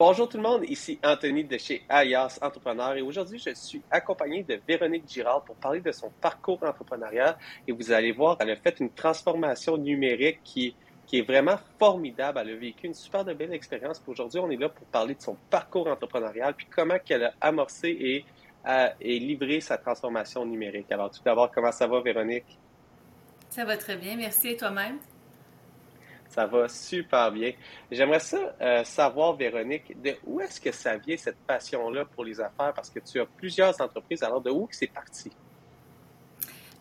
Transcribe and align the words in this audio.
Bonjour 0.00 0.28
tout 0.28 0.38
le 0.38 0.42
monde, 0.42 0.64
ici 0.68 0.98
Anthony 1.04 1.44
de 1.44 1.56
chez 1.56 1.84
Ayas 1.88 2.40
Entrepreneur 2.42 2.96
et 2.96 3.00
aujourd'hui 3.00 3.38
je 3.38 3.54
suis 3.54 3.80
accompagné 3.92 4.42
de 4.42 4.58
Véronique 4.66 5.04
Girard 5.06 5.44
pour 5.44 5.54
parler 5.54 5.80
de 5.80 5.92
son 5.92 6.10
parcours 6.20 6.60
entrepreneurial 6.64 7.38
et 7.68 7.70
vous 7.70 7.92
allez 7.92 8.10
voir, 8.10 8.36
elle 8.40 8.50
a 8.50 8.56
fait 8.56 8.80
une 8.80 8.90
transformation 8.90 9.76
numérique 9.76 10.40
qui, 10.42 10.74
est 11.12 11.22
vraiment 11.22 11.60
formidable. 11.78 12.40
Elle 12.40 12.56
a 12.56 12.56
vécu 12.56 12.88
une 12.88 12.94
super 12.94 13.24
belle 13.24 13.52
expérience. 13.52 14.02
Aujourd'hui, 14.04 14.40
on 14.40 14.50
est 14.50 14.56
là 14.56 14.68
pour 14.68 14.84
parler 14.86 15.14
de 15.14 15.22
son 15.22 15.36
parcours 15.48 15.86
entrepreneurial 15.86 16.54
puis 16.54 16.66
comment 16.68 16.98
qu'elle 16.98 17.26
a 17.26 17.34
amorcé 17.40 17.90
et, 17.90 18.24
euh, 18.66 18.88
et 19.00 19.20
livré 19.20 19.60
sa 19.60 19.78
transformation 19.78 20.44
numérique. 20.44 20.90
Alors 20.90 21.12
tout 21.12 21.22
d'abord, 21.24 21.52
comment 21.52 21.70
ça 21.70 21.86
va 21.86 22.00
Véronique? 22.00 22.58
Ça 23.48 23.64
va 23.64 23.76
très 23.76 23.96
bien, 23.96 24.16
merci 24.16 24.48
et 24.48 24.56
toi-même? 24.56 24.98
Ça 26.34 26.46
va 26.46 26.68
super 26.68 27.30
bien. 27.30 27.52
J'aimerais 27.92 28.18
ça 28.18 28.56
euh, 28.60 28.82
savoir, 28.82 29.36
Véronique, 29.36 30.02
de 30.02 30.16
où 30.26 30.40
est-ce 30.40 30.60
que 30.60 30.72
ça 30.72 30.96
vient 30.96 31.16
cette 31.16 31.38
passion-là 31.46 32.06
pour 32.06 32.24
les 32.24 32.40
affaires? 32.40 32.72
Parce 32.74 32.90
que 32.90 32.98
tu 32.98 33.20
as 33.20 33.24
plusieurs 33.24 33.80
entreprises. 33.80 34.24
Alors, 34.24 34.40
de 34.40 34.50
où 34.50 34.66
c'est 34.72 34.88
parti? 34.88 35.30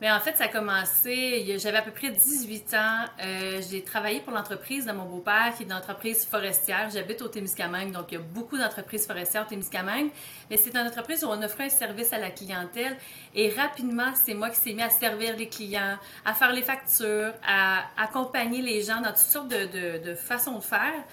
Mais 0.01 0.11
en 0.11 0.19
fait, 0.19 0.35
ça 0.35 0.45
a 0.45 0.47
commencé, 0.49 1.57
j'avais 1.59 1.77
à 1.77 1.81
peu 1.81 1.91
près 1.91 2.09
18 2.09 2.73
ans. 2.73 3.05
Euh, 3.21 3.61
j'ai 3.69 3.83
travaillé 3.83 4.19
pour 4.19 4.33
l'entreprise 4.33 4.85
de 4.85 4.91
mon 4.91 5.05
beau-père, 5.05 5.53
qui 5.55 5.63
est 5.63 5.65
une 5.65 5.73
entreprise 5.73 6.25
forestière. 6.25 6.89
J'habite 6.91 7.21
au 7.21 7.29
Témiscamingue, 7.29 7.91
donc 7.91 8.07
il 8.11 8.15
y 8.15 8.17
a 8.17 8.21
beaucoup 8.21 8.57
d'entreprises 8.57 9.07
forestières 9.07 9.43
au 9.43 9.49
Témiscamingue. 9.49 10.09
Mais 10.49 10.57
c'est 10.57 10.71
une 10.71 10.79
entreprise 10.79 11.23
où 11.23 11.27
on 11.27 11.41
offrait 11.41 11.65
un 11.65 11.69
service 11.69 12.11
à 12.11 12.17
la 12.17 12.31
clientèle. 12.31 12.97
Et 13.33 13.49
rapidement, 13.49 14.11
c'est 14.15 14.33
moi 14.33 14.49
qui 14.49 14.57
s'est 14.57 14.73
mis 14.73 14.81
à 14.81 14.89
servir 14.89 15.37
les 15.37 15.47
clients, 15.47 15.97
à 16.25 16.33
faire 16.33 16.51
les 16.51 16.63
factures, 16.63 17.31
à 17.47 17.85
accompagner 17.97 18.61
les 18.61 18.81
gens 18.81 18.99
dans 18.99 19.11
toutes 19.11 19.17
sortes 19.19 19.47
de, 19.47 20.15
façons 20.15 20.57
de 20.57 20.63
faire. 20.63 21.03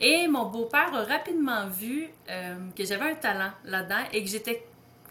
Et 0.00 0.26
mon 0.28 0.46
beau-père 0.46 0.92
a 0.92 1.04
rapidement 1.04 1.66
vu 1.68 2.08
euh, 2.28 2.56
que 2.76 2.84
j'avais 2.84 3.12
un 3.12 3.14
talent 3.14 3.52
là-dedans 3.64 4.02
et 4.12 4.22
que 4.22 4.28
j'étais 4.28 4.66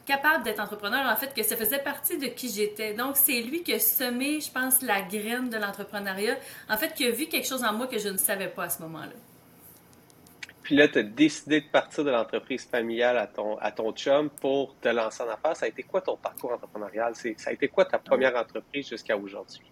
capable 0.05 0.43
d'être 0.43 0.59
entrepreneur, 0.59 1.05
en 1.05 1.15
fait, 1.15 1.33
que 1.33 1.43
ça 1.43 1.55
faisait 1.55 1.79
partie 1.79 2.17
de 2.17 2.27
qui 2.27 2.49
j'étais. 2.49 2.93
Donc, 2.93 3.15
c'est 3.17 3.41
lui 3.41 3.63
qui 3.63 3.73
a 3.73 3.79
semé, 3.79 4.41
je 4.41 4.51
pense, 4.51 4.81
la 4.81 5.01
graine 5.01 5.49
de 5.49 5.57
l'entrepreneuriat. 5.57 6.37
En 6.69 6.77
fait, 6.77 6.93
qui 6.93 7.05
a 7.05 7.11
vu 7.11 7.27
quelque 7.27 7.47
chose 7.47 7.63
en 7.63 7.73
moi 7.73 7.87
que 7.87 7.97
je 7.97 8.09
ne 8.09 8.17
savais 8.17 8.49
pas 8.49 8.65
à 8.65 8.69
ce 8.69 8.81
moment-là. 8.81 9.13
Puis 10.63 10.75
là, 10.75 10.87
tu 10.87 10.99
as 10.99 11.03
décidé 11.03 11.61
de 11.61 11.67
partir 11.67 12.05
de 12.05 12.11
l'entreprise 12.11 12.65
familiale 12.65 13.17
à 13.17 13.27
ton, 13.27 13.57
à 13.57 13.71
ton 13.71 13.91
chum 13.91 14.29
pour 14.29 14.75
te 14.79 14.87
lancer 14.87 15.21
en 15.23 15.29
affaires. 15.29 15.57
Ça 15.57 15.65
a 15.65 15.69
été 15.69 15.83
quoi 15.83 16.01
ton 16.01 16.15
parcours 16.15 16.53
entrepreneurial? 16.53 17.13
Ça 17.15 17.49
a 17.49 17.53
été 17.53 17.67
quoi 17.67 17.83
ta 17.83 17.99
première 17.99 18.35
entreprise 18.35 18.87
jusqu'à 18.89 19.17
aujourd'hui? 19.17 19.63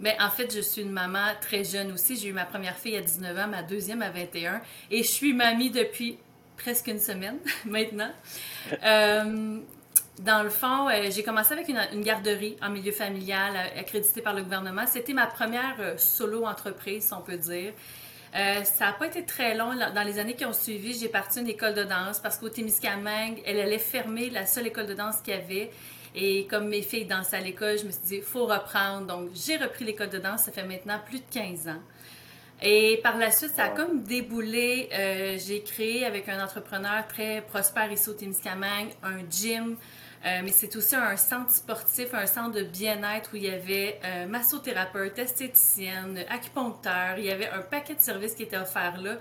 Bien, 0.00 0.14
en 0.20 0.28
fait, 0.28 0.52
je 0.54 0.60
suis 0.60 0.82
une 0.82 0.90
maman 0.90 1.28
très 1.40 1.64
jeune 1.64 1.92
aussi. 1.92 2.16
J'ai 2.16 2.28
eu 2.28 2.32
ma 2.32 2.44
première 2.44 2.76
fille 2.76 2.96
à 2.96 3.00
19 3.00 3.38
ans, 3.38 3.46
ma 3.46 3.62
deuxième 3.62 4.02
à 4.02 4.10
21. 4.10 4.60
Et 4.90 5.02
je 5.04 5.10
suis 5.10 5.32
mamie 5.32 5.70
depuis 5.70 6.18
presque 6.56 6.88
une 6.88 6.98
semaine 6.98 7.38
maintenant. 7.64 8.10
Euh, 8.84 9.60
dans 10.20 10.42
le 10.42 10.50
fond, 10.50 10.88
euh, 10.88 11.10
j'ai 11.10 11.22
commencé 11.22 11.52
avec 11.52 11.68
une, 11.68 12.02
garderie 12.02 12.56
en 12.62 12.70
milieu 12.70 12.92
familial 12.92 13.54
euh, 13.54 13.80
accréditée 13.80 14.22
par 14.22 14.34
le 14.34 14.42
gouvernement. 14.42 14.84
C'était 14.86 15.12
ma 15.12 15.26
première 15.26 15.76
solo 15.98 16.46
entreprise, 16.46 17.08
si 17.08 17.12
on 17.12 17.20
peut 17.20 17.36
dire. 17.36 17.72
ça 18.32 18.86
n'a 18.86 18.92
pas 18.92 19.06
été 19.06 19.24
très 19.24 19.54
long. 19.54 19.72
Dans 19.94 20.02
les 20.02 20.18
années 20.18 20.34
qui 20.34 20.44
ont 20.44 20.52
suivi, 20.52 20.98
j'ai 20.98 21.08
parti 21.08 21.40
une 21.40 21.48
école 21.48 21.74
de 21.74 21.84
danse 21.84 22.18
parce 22.20 22.38
qu'au 22.38 22.48
Témiscamingue, 22.48 23.42
elle 23.44 23.60
allait 23.60 23.78
fermer 23.78 24.30
la 24.30 24.46
seule 24.46 24.66
école 24.66 24.86
de 24.86 24.94
danse 24.94 25.20
qu'il 25.22 25.34
y 25.34 25.36
avait. 25.36 25.70
Et 26.18 26.46
comme 26.46 26.68
mes 26.68 26.80
filles 26.80 27.04
dansaient 27.04 27.36
à 27.36 27.40
l'école, 27.40 27.78
je 27.78 27.84
me 27.84 27.90
suis 27.90 28.00
dit, 28.02 28.16
il 28.16 28.22
faut 28.22 28.46
reprendre. 28.46 29.06
Donc, 29.06 29.28
j'ai 29.34 29.58
repris 29.58 29.84
l'école 29.84 30.08
de 30.08 30.18
danse. 30.18 30.44
Ça 30.44 30.52
fait 30.52 30.64
maintenant 30.64 30.98
plus 31.04 31.18
de 31.18 31.24
15 31.30 31.68
ans. 31.68 31.82
Et 32.62 33.00
par 33.02 33.18
la 33.18 33.30
suite, 33.30 33.52
ça 33.54 33.64
a 33.64 33.68
comme 33.68 34.02
déboulé. 34.02 34.88
Euh, 34.92 35.38
j'ai 35.38 35.62
créé 35.62 36.06
avec 36.06 36.28
un 36.28 36.42
entrepreneur 36.42 37.06
très 37.06 37.42
prospère 37.42 37.92
ici 37.92 38.08
au 38.08 38.14
Témiscamingue 38.14 38.90
un 39.02 39.18
gym, 39.30 39.76
euh, 40.24 40.40
mais 40.42 40.52
c'est 40.52 40.74
aussi 40.74 40.96
un 40.96 41.16
centre 41.16 41.50
sportif, 41.50 42.14
un 42.14 42.26
centre 42.26 42.52
de 42.52 42.62
bien-être 42.62 43.30
où 43.34 43.36
il 43.36 43.44
y 43.44 43.50
avait 43.50 44.00
euh, 44.04 44.26
massothérapeute, 44.26 45.18
esthéticienne, 45.18 46.24
acupuncteur. 46.30 47.18
Il 47.18 47.26
y 47.26 47.30
avait 47.30 47.50
un 47.50 47.60
paquet 47.60 47.94
de 47.94 48.00
services 48.00 48.34
qui 48.34 48.44
étaient 48.44 48.56
offerts 48.56 49.02
là. 49.02 49.16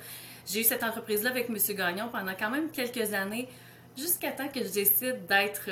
J'ai 0.47 0.61
eu 0.61 0.63
cette 0.63 0.83
entreprise-là 0.83 1.31
avec 1.31 1.49
M. 1.49 1.57
Gagnon 1.75 2.07
pendant 2.11 2.33
quand 2.39 2.51
même 2.51 2.69
quelques 2.69 3.13
années, 3.13 3.49
jusqu'à 3.97 4.31
temps 4.31 4.47
que 4.47 4.63
je 4.63 4.69
décide 4.69 5.25
d'être 5.25 5.69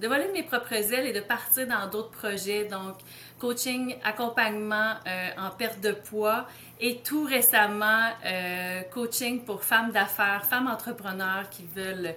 de 0.00 0.08
voler 0.08 0.28
mes 0.32 0.42
propres 0.42 0.72
ailes 0.72 1.06
et 1.06 1.12
de 1.12 1.20
partir 1.20 1.66
dans 1.66 1.86
d'autres 1.86 2.10
projets. 2.10 2.64
Donc, 2.64 2.96
coaching, 3.38 3.96
accompagnement 4.02 4.94
euh, 5.06 5.28
en 5.38 5.50
perte 5.50 5.80
de 5.80 5.92
poids 5.92 6.46
et 6.80 7.02
tout 7.02 7.24
récemment, 7.24 8.08
euh, 8.24 8.80
coaching 8.92 9.44
pour 9.44 9.62
femmes 9.62 9.92
d'affaires, 9.92 10.46
femmes 10.46 10.68
entrepreneurs 10.68 11.50
qui 11.50 11.64
veulent 11.64 12.14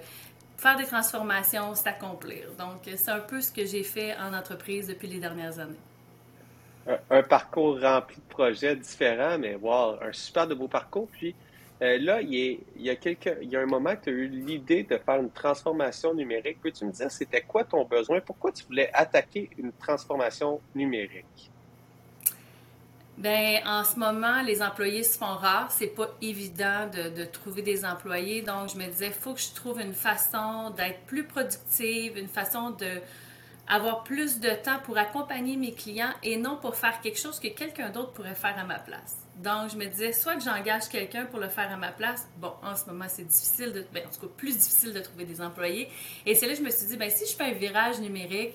faire 0.56 0.76
des 0.76 0.86
transformations, 0.86 1.74
s'accomplir. 1.74 2.48
Donc, 2.58 2.88
c'est 2.96 3.10
un 3.10 3.20
peu 3.20 3.42
ce 3.42 3.52
que 3.52 3.66
j'ai 3.66 3.82
fait 3.82 4.16
en 4.16 4.32
entreprise 4.32 4.86
depuis 4.86 5.08
les 5.08 5.18
dernières 5.18 5.58
années. 5.58 5.76
Un, 7.10 7.22
parcours 7.22 7.80
rempli 7.80 8.16
de 8.16 8.28
projets 8.28 8.76
différents, 8.76 9.38
mais 9.38 9.54
wow, 9.56 9.96
un 10.02 10.12
super 10.12 10.46
de 10.46 10.54
beau 10.54 10.68
parcours. 10.68 11.08
Puis, 11.12 11.34
euh, 11.82 11.98
là, 11.98 12.20
il 12.22 12.60
y, 12.76 12.90
a, 12.90 13.60
un 13.60 13.66
moment 13.66 13.96
que 13.96 14.04
tu 14.04 14.10
as 14.10 14.12
eu 14.12 14.28
l'idée 14.28 14.84
de 14.84 14.96
faire 14.96 15.16
une 15.16 15.30
transformation 15.30 16.14
numérique. 16.14 16.58
Peux-tu 16.62 16.84
me 16.84 16.92
dire 16.92 17.10
c'était 17.10 17.42
quoi 17.42 17.64
ton 17.64 17.84
besoin? 17.84 18.20
Pourquoi 18.20 18.52
tu 18.52 18.64
voulais 18.64 18.90
attaquer 18.92 19.50
une 19.58 19.72
transformation 19.72 20.60
numérique? 20.74 21.50
Bien, 23.18 23.60
en 23.66 23.84
ce 23.84 23.98
moment, 23.98 24.42
les 24.42 24.62
employés 24.62 25.02
se 25.02 25.18
font 25.18 25.34
rares. 25.34 25.70
C'est 25.72 25.88
pas 25.88 26.08
évident 26.22 26.88
de, 26.92 27.24
trouver 27.24 27.62
des 27.62 27.84
employés. 27.84 28.42
Donc, 28.42 28.70
je 28.70 28.76
me 28.76 28.86
disais, 28.86 29.10
faut 29.10 29.34
que 29.34 29.40
je 29.40 29.52
trouve 29.52 29.80
une 29.80 29.94
façon 29.94 30.70
d'être 30.70 31.00
plus 31.06 31.24
productive, 31.24 32.16
une 32.16 32.28
façon 32.28 32.70
de 32.70 33.00
avoir 33.66 34.04
plus 34.04 34.40
de 34.40 34.50
temps 34.50 34.78
pour 34.84 34.98
accompagner 34.98 35.56
mes 35.56 35.72
clients 35.72 36.12
et 36.22 36.36
non 36.36 36.58
pour 36.60 36.76
faire 36.76 37.00
quelque 37.00 37.18
chose 37.18 37.40
que 37.40 37.48
quelqu'un 37.48 37.90
d'autre 37.90 38.12
pourrait 38.12 38.34
faire 38.34 38.58
à 38.58 38.64
ma 38.64 38.78
place. 38.78 39.23
Donc, 39.36 39.70
je 39.70 39.76
me 39.76 39.86
disais, 39.86 40.12
soit 40.12 40.36
que 40.36 40.42
j'engage 40.42 40.88
quelqu'un 40.88 41.24
pour 41.26 41.40
le 41.40 41.48
faire 41.48 41.70
à 41.72 41.76
ma 41.76 41.90
place. 41.90 42.28
Bon, 42.38 42.52
en 42.62 42.76
ce 42.76 42.86
moment, 42.86 43.06
c'est 43.08 43.24
difficile, 43.24 43.72
de, 43.72 43.84
ben, 43.92 44.04
en 44.06 44.10
tout 44.10 44.20
cas, 44.20 44.32
plus 44.36 44.56
difficile 44.56 44.92
de 44.92 45.00
trouver 45.00 45.24
des 45.24 45.40
employés. 45.40 45.88
Et 46.24 46.34
c'est 46.34 46.46
là 46.46 46.52
que 46.52 46.58
je 46.58 46.64
me 46.64 46.70
suis 46.70 46.86
dit, 46.86 46.96
ben, 46.96 47.10
si 47.10 47.26
je 47.26 47.36
fais 47.36 47.44
un 47.44 47.52
virage 47.52 47.98
numérique, 48.00 48.54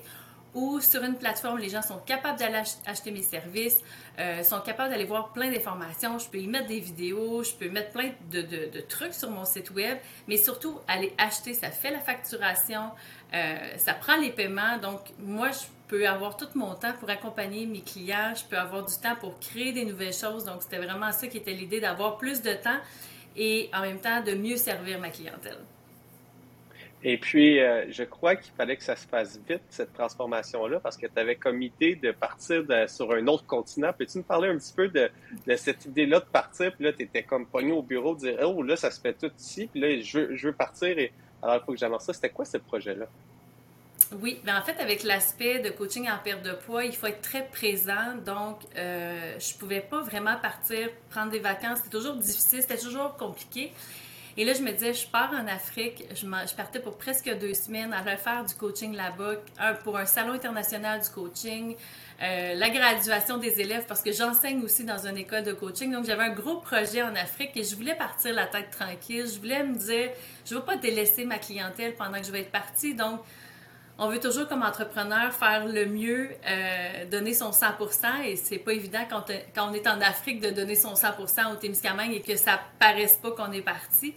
ou 0.54 0.80
sur 0.80 1.04
une 1.04 1.14
plateforme, 1.14 1.58
les 1.58 1.68
gens 1.68 1.82
sont 1.82 1.98
capables 1.98 2.38
d'aller 2.38 2.62
acheter 2.86 3.10
mes 3.10 3.22
services, 3.22 3.78
euh, 4.18 4.42
sont 4.42 4.60
capables 4.60 4.90
d'aller 4.90 5.04
voir 5.04 5.32
plein 5.32 5.50
d'informations. 5.50 6.18
Je 6.18 6.28
peux 6.28 6.38
y 6.38 6.46
mettre 6.46 6.66
des 6.66 6.80
vidéos, 6.80 7.44
je 7.44 7.52
peux 7.52 7.68
mettre 7.68 7.90
plein 7.90 8.10
de, 8.30 8.80
trucs 8.88 9.14
sur 9.14 9.30
mon 9.30 9.44
site 9.44 9.70
web, 9.70 9.98
mais 10.26 10.36
surtout 10.36 10.78
aller 10.88 11.12
acheter, 11.18 11.54
ça 11.54 11.70
fait 11.70 11.90
la 11.90 12.00
facturation, 12.00 12.90
euh, 13.32 13.56
ça 13.78 13.94
prend 13.94 14.16
les 14.16 14.30
paiements. 14.30 14.78
Donc, 14.78 15.00
moi, 15.18 15.50
je 15.50 15.66
peux 15.88 16.08
avoir 16.08 16.36
tout 16.36 16.48
mon 16.54 16.74
temps 16.74 16.92
pour 16.98 17.10
accompagner 17.10 17.66
mes 17.66 17.82
clients, 17.82 18.34
je 18.34 18.44
peux 18.44 18.58
avoir 18.58 18.84
du 18.84 18.96
temps 18.96 19.16
pour 19.20 19.38
créer 19.38 19.72
des 19.72 19.84
nouvelles 19.84 20.14
choses. 20.14 20.44
Donc, 20.44 20.62
c'était 20.62 20.78
vraiment 20.78 21.12
ça 21.12 21.28
qui 21.28 21.36
était 21.36 21.52
l'idée, 21.52 21.80
d'avoir 21.80 22.16
plus 22.16 22.42
de 22.42 22.54
temps 22.54 22.78
et 23.36 23.70
en 23.72 23.82
même 23.82 24.00
temps 24.00 24.20
de 24.22 24.32
mieux 24.32 24.56
servir 24.56 24.98
ma 24.98 25.10
clientèle. 25.10 25.58
Et 27.02 27.16
puis, 27.16 27.60
euh, 27.60 27.90
je 27.90 28.02
crois 28.02 28.36
qu'il 28.36 28.52
fallait 28.52 28.76
que 28.76 28.82
ça 28.82 28.94
se 28.94 29.06
fasse 29.06 29.38
vite, 29.48 29.62
cette 29.70 29.92
transformation-là, 29.94 30.80
parce 30.80 30.98
que 30.98 31.06
tu 31.06 31.18
avais 31.18 31.36
comme 31.36 31.62
idée 31.62 31.94
de 31.94 32.12
partir 32.12 32.64
sur 32.88 33.12
un 33.12 33.26
autre 33.26 33.46
continent. 33.46 33.90
Peux-tu 33.96 34.18
nous 34.18 34.24
parler 34.24 34.50
un 34.50 34.58
petit 34.58 34.74
peu 34.74 34.88
de, 34.88 35.10
cette 35.56 35.86
idée-là 35.86 36.20
de 36.20 36.26
partir? 36.26 36.74
Puis 36.74 36.84
là, 36.84 36.92
tu 36.92 37.02
étais 37.02 37.22
comme 37.22 37.46
pogné 37.46 37.72
au 37.72 37.82
bureau, 37.82 38.14
de 38.14 38.20
dire, 38.20 38.38
oh, 38.42 38.62
là, 38.62 38.76
ça 38.76 38.90
se 38.90 39.00
fait 39.00 39.14
tout 39.14 39.32
ici. 39.38 39.68
Puis 39.72 39.80
là, 39.80 40.00
je 40.00 40.18
veux, 40.18 40.36
je 40.36 40.48
veux 40.48 40.54
partir. 40.54 40.98
Et 40.98 41.12
alors, 41.42 41.56
il 41.56 41.64
faut 41.64 41.72
que 41.72 41.78
j'amorce 41.78 42.04
ça. 42.04 42.12
C'était 42.12 42.30
quoi 42.30 42.44
ce 42.44 42.58
projet-là? 42.58 43.06
Oui, 44.20 44.40
bien 44.42 44.58
en 44.58 44.62
fait, 44.62 44.78
avec 44.80 45.04
l'aspect 45.04 45.60
de 45.60 45.70
coaching 45.70 46.08
en 46.10 46.18
perte 46.18 46.42
de 46.42 46.52
poids, 46.52 46.84
il 46.84 46.94
faut 46.94 47.06
être 47.06 47.22
très 47.22 47.46
présent. 47.46 48.16
Donc, 48.26 48.58
euh, 48.76 49.38
je 49.38 49.56
pouvais 49.56 49.80
pas 49.80 50.00
vraiment 50.02 50.36
partir, 50.36 50.88
prendre 51.10 51.30
des 51.30 51.38
vacances. 51.38 51.78
C'était 51.78 51.96
toujours 51.96 52.16
difficile, 52.16 52.60
c'était 52.60 52.78
toujours 52.78 53.16
compliqué. 53.16 53.72
Et 54.36 54.44
là, 54.44 54.52
je 54.52 54.62
me 54.62 54.70
disais, 54.70 54.94
je 54.94 55.06
pars 55.06 55.32
en 55.32 55.46
Afrique, 55.46 56.04
je, 56.14 56.54
partais 56.54 56.80
pour 56.80 56.96
presque 56.96 57.30
deux 57.38 57.54
semaines 57.54 57.92
à 57.92 58.16
faire 58.16 58.44
du 58.44 58.54
coaching 58.54 58.94
là-bas, 58.94 59.34
pour 59.82 59.96
un 59.98 60.06
salon 60.06 60.34
international 60.34 61.00
du 61.00 61.08
coaching, 61.08 61.76
euh, 62.22 62.54
la 62.54 62.70
graduation 62.70 63.38
des 63.38 63.60
élèves, 63.60 63.86
parce 63.88 64.02
que 64.02 64.12
j'enseigne 64.12 64.62
aussi 64.62 64.84
dans 64.84 65.06
une 65.06 65.16
école 65.16 65.42
de 65.42 65.52
coaching. 65.52 65.92
Donc, 65.92 66.04
j'avais 66.04 66.24
un 66.24 66.34
gros 66.34 66.56
projet 66.56 67.02
en 67.02 67.14
Afrique 67.14 67.52
et 67.56 67.64
je 67.64 67.74
voulais 67.74 67.94
partir 67.94 68.34
la 68.34 68.46
tête 68.46 68.70
tranquille. 68.70 69.26
Je 69.26 69.38
voulais 69.38 69.64
me 69.64 69.76
dire, 69.76 70.10
je 70.44 70.54
ne 70.54 70.60
veux 70.60 70.64
pas 70.64 70.76
délaisser 70.76 71.24
ma 71.24 71.38
clientèle 71.38 71.94
pendant 71.94 72.20
que 72.20 72.26
je 72.26 72.32
vais 72.32 72.40
être 72.40 72.52
partie. 72.52 72.94
Donc, 72.94 73.20
on 74.02 74.08
veut 74.08 74.18
toujours, 74.18 74.48
comme 74.48 74.62
entrepreneur, 74.62 75.30
faire 75.30 75.66
le 75.66 75.84
mieux, 75.84 76.30
euh, 76.48 77.04
donner 77.10 77.34
son 77.34 77.52
100 77.52 77.66
et 78.24 78.36
c'est 78.36 78.56
pas 78.56 78.72
évident 78.72 79.00
quand, 79.10 79.24
on 79.58 79.74
est 79.74 79.86
en 79.86 80.00
Afrique 80.00 80.40
de 80.40 80.48
donner 80.48 80.74
son 80.74 80.94
100 80.94 81.08
au 81.52 81.56
Témiscamingue 81.56 82.14
et 82.14 82.22
que 82.22 82.34
ça 82.36 82.58
paraisse 82.78 83.16
pas 83.16 83.30
qu'on 83.32 83.52
est 83.52 83.60
parti. 83.60 84.14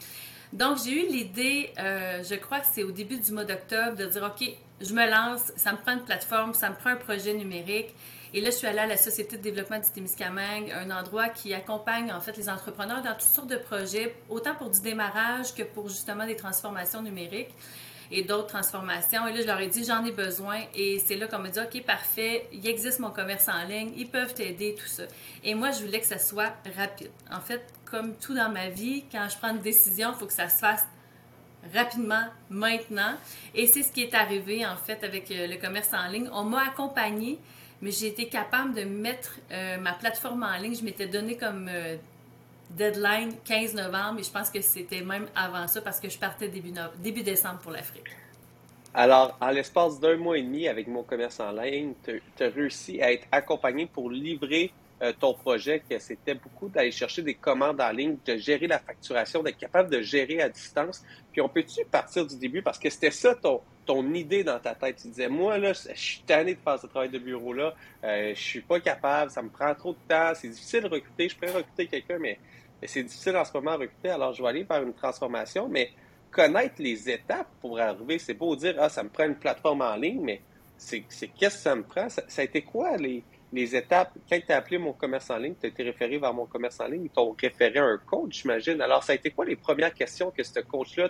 Donc, 0.54 0.78
j'ai 0.86 1.04
eu 1.04 1.12
l'idée, 1.12 1.74
euh, 1.80 2.24
je 2.24 2.36
crois 2.36 2.62
que 2.62 2.68
c'est 2.72 2.84
au 2.84 2.92
début 2.92 3.18
du 3.18 3.34
mois 3.34 3.44
d'octobre, 3.44 3.98
de 3.98 4.06
dire, 4.06 4.24
OK, 4.24 4.48
je 4.80 4.94
me 4.94 5.06
lance, 5.06 5.52
ça 5.58 5.74
me 5.74 5.78
prend 5.78 5.92
une 5.92 6.06
plateforme, 6.06 6.54
ça 6.54 6.70
me 6.70 6.76
prend 6.76 6.92
un 6.92 6.96
projet 6.96 7.34
numérique. 7.34 7.94
Et 8.34 8.40
là, 8.40 8.52
je 8.52 8.56
suis 8.56 8.68
allée 8.68 8.80
à 8.80 8.88
la 8.88 8.98
Société 8.98 9.36
de 9.36 9.42
développement 9.42 9.80
du 9.80 9.90
Témiscamingue, 9.90 10.72
un 10.72 10.92
endroit 10.92 11.28
qui 11.28 11.54
accompagne 11.54 12.10
en 12.14 12.22
fait 12.22 12.38
les 12.38 12.48
entrepreneurs 12.48 13.02
dans 13.02 13.14
toutes 13.14 13.34
sortes 13.34 13.50
de 13.50 13.58
projets, 13.58 14.16
autant 14.30 14.56
pour 14.56 14.70
du 14.70 14.80
démarrage 14.80 15.54
que 15.54 15.64
pour 15.64 15.90
justement 15.90 16.26
des 16.26 16.38
transformations 16.38 17.02
numériques 17.02 17.54
et 18.12 18.24
d'autres 18.24 18.48
transformations. 18.48 19.28
Et 19.28 19.34
là, 19.34 19.42
je 19.42 19.48
leur 19.48 19.60
ai 19.60 19.68
dit, 19.68 19.84
j'en 19.84 20.04
ai 20.06 20.12
besoin. 20.12 20.60
Et 20.76 21.02
c'est 21.06 21.16
là 21.16 21.28
qu'on 21.28 21.40
me 21.40 21.50
dit, 21.50 21.60
OK, 21.60 21.84
parfait, 21.84 22.48
il 22.52 22.68
existe 22.68 23.00
mon 23.00 23.12
commerce 23.12 23.48
en 23.48 23.68
ligne, 23.68 23.92
ils 23.98 24.08
peuvent 24.08 24.34
t'aider, 24.34 24.76
tout 24.76 24.88
ça. 24.88 25.04
Et 25.44 25.56
moi, 25.56 25.72
je 25.72 25.84
voulais 25.84 26.00
que 26.00 26.08
ça 26.08 26.20
soit 26.20 26.54
rapide. 26.78 27.12
En 27.32 27.42
fait, 27.42 27.64
comme 27.86 28.16
tout 28.16 28.34
dans 28.34 28.50
ma 28.50 28.70
vie, 28.70 29.04
quand 29.12 29.28
je 29.30 29.38
prends 29.38 29.52
une 29.52 29.62
décision, 29.62 30.12
il 30.14 30.20
faut 30.20 30.26
que 30.26 30.34
ça 30.34 30.50
se 30.50 30.60
fasse 30.60 30.86
rapidement, 31.74 32.26
maintenant. 32.50 33.16
Et 33.56 33.68
c'est 33.68 33.84
ce 33.84 33.92
qui 33.92 34.02
est 34.02 34.14
arrivé, 34.14 34.66
en 34.66 34.76
fait, 34.76 35.04
avec 35.04 35.32
euh, 35.32 35.48
le 35.48 35.58
commerce 35.58 35.94
en 35.94 36.08
ligne. 36.10 36.30
On 36.34 36.44
m'a 36.44 36.68
accompagné, 36.68 37.40
mais 37.82 37.92
j'ai 37.92 38.08
été 38.08 38.28
capable 38.28 38.74
de 38.74 38.84
mettre 38.84 39.38
euh, 39.52 39.78
ma 39.78 39.94
plateforme 39.94 40.44
en 40.44 40.58
ligne. 40.58 40.76
Je 40.76 40.84
m'étais 40.84 41.08
donné 41.08 41.38
comme 41.38 41.70
euh, 41.70 41.96
deadline 42.70 43.34
15 43.46 43.76
novembre 43.76 44.20
et 44.20 44.24
je 44.24 44.32
pense 44.32 44.50
que 44.50 44.62
c'était 44.62 45.02
même 45.02 45.28
avant 45.36 45.68
ça 45.68 45.82
parce 45.82 46.00
que 46.00 46.10
je 46.10 46.18
partais 46.18 46.48
début, 46.48 46.74
début 47.00 47.24
décembre 47.24 47.60
pour 47.60 47.72
l'Afrique. 47.72 48.08
Alors, 48.94 49.38
en 49.42 49.50
l'espace 49.50 50.00
d'un 50.00 50.18
mois 50.18 50.38
et 50.38 50.44
demi 50.44 50.68
avec 50.68 50.88
mon 50.88 51.04
commerce 51.04 51.40
en 51.40 51.52
ligne, 51.52 51.94
tu 52.06 52.22
as 52.40 52.50
réussi 52.50 53.02
à 53.02 53.12
être 53.12 53.26
accompagné 53.32 53.88
pour 53.88 54.10
livrer 54.10 54.72
euh, 55.02 55.12
ton 55.20 55.34
projet, 55.34 55.82
que 55.90 55.98
c'était 55.98 56.36
beaucoup 56.36 56.70
d'aller 56.70 56.92
chercher 56.92 57.24
des 57.24 57.34
commandes 57.34 57.82
en 57.82 57.90
ligne, 57.90 58.18
de 58.26 58.38
gérer 58.38 58.68
la 58.68 58.80
facturation, 58.80 59.42
d'être 59.42 59.58
capable 59.58 59.90
de 59.90 60.02
gérer 60.02 60.42
à 60.42 60.50
distance. 60.50 61.04
Puis 61.32 61.42
on 61.42 61.50
peut-tu 61.50 61.84
partir 61.86 62.26
du 62.28 62.38
début? 62.38 62.62
Parce 62.62 62.78
que 62.78 62.90
c'était 62.90 63.12
ça 63.12 63.34
ton, 63.34 63.62
ton 63.86 64.14
idée 64.14 64.44
dans 64.44 64.60
ta 64.60 64.76
tête. 64.76 64.98
Tu 65.02 65.08
disais, 65.10 65.28
moi, 65.28 65.58
là, 65.58 65.74
je 65.74 65.94
suis 65.96 66.22
tanné 66.22 66.56
de 66.56 66.60
faire 66.60 66.80
ce 66.80 66.88
travail 66.88 67.10
de 67.10 67.20
bureau-là, 67.20 67.74
euh, 68.04 68.34
je 68.36 68.42
suis 68.42 68.62
pas 68.62 68.80
capable, 68.80 69.32
ça 69.32 69.42
me 69.42 69.50
prend 69.50 69.74
trop 69.76 69.94
de 69.94 69.98
temps, 70.08 70.32
c'est 70.36 70.50
difficile 70.50 70.82
de 70.82 70.88
recruter, 70.88 71.30
je 71.30 71.36
pourrais 71.36 71.52
recruter 71.52 71.88
quelqu'un, 71.88 72.18
mais 72.20 72.40
c'est 72.86 73.04
difficile 73.04 73.36
en 73.38 73.46
ce 73.46 73.54
moment 73.54 73.72
à 73.72 73.78
recruter, 73.78 74.10
alors 74.10 74.34
je 74.34 74.42
vais 74.42 74.50
aller 74.50 74.66
faire 74.66 74.84
une 74.84 74.94
transformation, 74.94 75.68
mais 75.70 75.92
connaître 76.32 76.76
les 76.80 77.10
étapes 77.10 77.48
pour 77.62 77.80
arriver, 77.80 78.20
c'est 78.20 78.34
beau 78.34 78.56
dire, 78.56 78.76
ah, 78.80 78.90
ça 78.90 79.04
me 79.04 79.10
prend 79.10 79.26
une 79.26 79.36
plateforme 79.36 79.82
en 79.82 79.96
ligne, 79.96 80.22
mais 80.22 80.42
c'est 80.78 81.02
qu'est-ce 81.38 81.56
que 81.58 81.62
ça 81.62 81.76
me 81.76 81.84
prend? 81.84 82.10
Ça, 82.10 82.22
a 82.38 82.44
été 82.44 82.62
quoi 82.62 82.98
les, 82.98 83.24
les 83.54 83.76
étapes? 83.76 84.12
Quand 84.30 84.40
tu 84.40 84.52
as 84.52 84.58
appelé 84.58 84.78
mon 84.78 84.94
commerce 84.94 85.30
en 85.30 85.38
ligne, 85.38 85.56
tu 85.60 85.66
as 85.66 85.70
été 85.70 85.84
référé 85.84 86.18
vers 86.18 86.34
mon 86.34 86.46
commerce 86.46 86.80
en 86.80 86.88
ligne, 86.88 87.06
ils 87.06 87.10
t'ont 87.10 87.36
référé 87.40 87.80
à 87.80 87.86
un 87.86 87.98
coach, 87.98 88.42
j'imagine. 88.42 88.82
Alors, 88.82 89.04
ça 89.04 89.14
a 89.14 89.16
été 89.16 89.32
quoi 89.32 89.46
les 89.46 89.56
premières 89.56 89.94
questions 89.94 90.32
que 90.32 90.44
ce 90.44 90.60
coach-là 90.60 91.10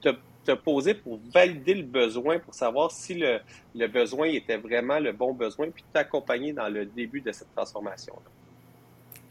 t'a 0.00 0.56
posé 0.56 0.94
pour 0.94 1.20
valider 1.32 1.74
le 1.74 1.84
besoin, 1.84 2.38
pour 2.38 2.54
savoir 2.54 2.90
si 2.90 3.14
le, 3.14 3.40
le 3.74 3.86
besoin 3.86 4.26
était 4.26 4.56
vraiment 4.58 4.98
le 4.98 5.12
bon 5.12 5.32
besoin, 5.32 5.70
puis 5.70 5.84
t'accompagner 5.92 6.52
dans 6.52 6.68
le 6.68 6.86
début 6.86 7.20
de 7.20 7.32
cette 7.32 7.54
transformation-là? 7.54 8.30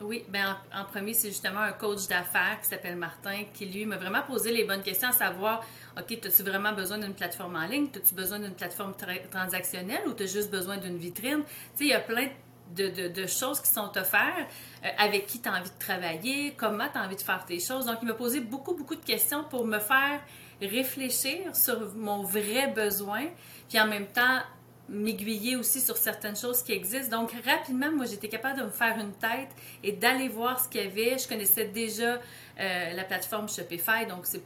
Oui, 0.01 0.25
ben 0.29 0.57
en, 0.73 0.85
premier, 0.85 1.13
c'est 1.13 1.29
justement 1.29 1.61
un 1.61 1.71
coach 1.71 2.07
d'affaires 2.07 2.59
qui 2.61 2.67
s'appelle 2.67 2.95
Martin 2.95 3.43
qui, 3.53 3.65
lui, 3.65 3.85
m'a 3.85 3.97
vraiment 3.97 4.21
posé 4.21 4.51
les 4.51 4.65
bonnes 4.65 4.81
questions 4.81 5.09
à 5.09 5.13
savoir, 5.13 5.65
OK, 5.97 6.11
as-tu 6.11 6.43
vraiment 6.43 6.73
besoin 6.73 6.97
d'une 6.97 7.13
plateforme 7.13 7.55
en 7.55 7.65
ligne? 7.65 7.87
As-tu 7.95 8.13
besoin 8.13 8.39
d'une 8.39 8.53
plateforme 8.53 8.93
transactionnelle 9.31 10.01
ou 10.07 10.13
tu 10.13 10.23
as 10.23 10.27
juste 10.27 10.51
besoin 10.51 10.77
d'une 10.77 10.97
vitrine? 10.97 11.43
Tu 11.43 11.49
sais, 11.49 11.83
il 11.85 11.87
y 11.87 11.93
a 11.93 11.99
plein 11.99 12.27
de, 12.75 13.27
choses 13.27 13.61
qui 13.61 13.71
sont 13.71 13.91
offertes, 13.97 14.49
euh, 14.83 14.89
avec 14.97 15.27
qui 15.27 15.41
tu 15.41 15.47
as 15.47 15.53
envie 15.53 15.69
de 15.69 15.79
travailler, 15.79 16.53
comment 16.57 16.87
tu 16.91 16.97
as 16.97 17.03
envie 17.03 17.15
de 17.15 17.21
faire 17.21 17.45
tes 17.45 17.59
choses. 17.59 17.85
Donc, 17.85 17.99
il 18.01 18.07
m'a 18.07 18.13
posé 18.13 18.39
beaucoup, 18.39 18.73
beaucoup 18.73 18.95
de 18.95 19.05
questions 19.05 19.43
pour 19.43 19.65
me 19.65 19.79
faire 19.79 20.21
réfléchir 20.61 21.55
sur 21.55 21.93
mon 21.95 22.23
vrai 22.23 22.67
besoin, 22.67 23.25
puis 23.69 23.79
en 23.79 23.87
même 23.87 24.07
temps 24.07 24.39
m'aiguiller 24.89 25.55
aussi 25.55 25.79
sur 25.79 25.97
certaines 25.97 26.35
choses 26.35 26.61
qui 26.61 26.73
existent. 26.73 27.19
Donc, 27.19 27.31
rapidement, 27.45 27.91
moi, 27.91 28.05
j'étais 28.05 28.27
capable 28.27 28.59
de 28.59 28.65
me 28.65 28.69
faire 28.69 28.97
une 28.99 29.13
tête 29.13 29.49
et 29.83 29.93
d'aller 29.93 30.27
voir 30.27 30.59
ce 30.59 30.69
qu'il 30.69 30.81
y 30.81 30.85
avait. 30.85 31.17
Je 31.17 31.27
connaissais 31.27 31.65
déjà 31.65 32.19
euh, 32.59 32.93
la 32.93 33.03
plateforme 33.03 33.47
Shopify, 33.47 34.05
donc 34.07 34.25
c'est 34.25 34.43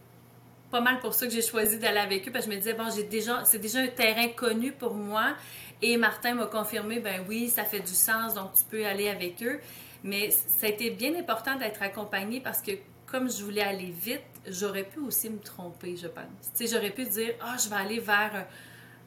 pas 0.70 0.82
mal 0.82 1.00
pour 1.00 1.14
ça 1.14 1.26
que 1.26 1.32
j'ai 1.32 1.42
choisi 1.42 1.80
d'aller 1.80 2.00
avec 2.00 2.28
eux, 2.28 2.32
parce 2.32 2.46
que 2.46 2.52
je 2.52 2.56
me 2.56 2.62
disais, 2.62 2.74
bon, 2.74 2.90
c'est 2.90 3.60
déjà 3.60 3.80
un 3.80 3.88
terrain 3.88 4.28
connu 4.30 4.72
pour 4.72 4.94
moi. 4.94 5.36
Et 5.82 5.98
Martin 5.98 6.34
m'a 6.34 6.48
confirmé, 6.48 7.00
ben 7.00 7.24
oui, 7.28 7.50
ça 7.50 7.64
fait 7.64 7.80
du 7.80 7.94
sens, 7.94 8.34
donc 8.34 8.54
tu 8.54 8.64
peux 8.64 8.86
aller 8.86 9.10
avec 9.10 9.42
eux. 9.44 9.60
Mais 10.04 10.32
ça 10.32 10.68
a 10.68 10.70
été 10.70 10.90
bien 10.90 11.16
important 11.16 11.56
d'être 11.56 11.82
accompagné 11.82 12.42
parce 12.42 12.62
que 12.62 12.72
comme 13.06 13.32
je 13.32 13.44
voulais 13.44 13.62
aller 13.62 13.92
vite, 13.92 14.22
j'aurais 14.48 14.84
pu 14.84 15.00
aussi 15.00 15.30
me 15.30 15.40
tromper, 15.40 15.96
je 15.96 16.08
pense. 16.08 16.26
Tu 16.56 16.68
sais, 16.68 16.76
j'aurais 16.76 16.92
pu 16.92 17.06
dire, 17.06 17.34
ah, 17.42 17.56
je 17.62 17.70
vais 17.70 17.76
aller 17.76 18.00
vers 18.00 18.48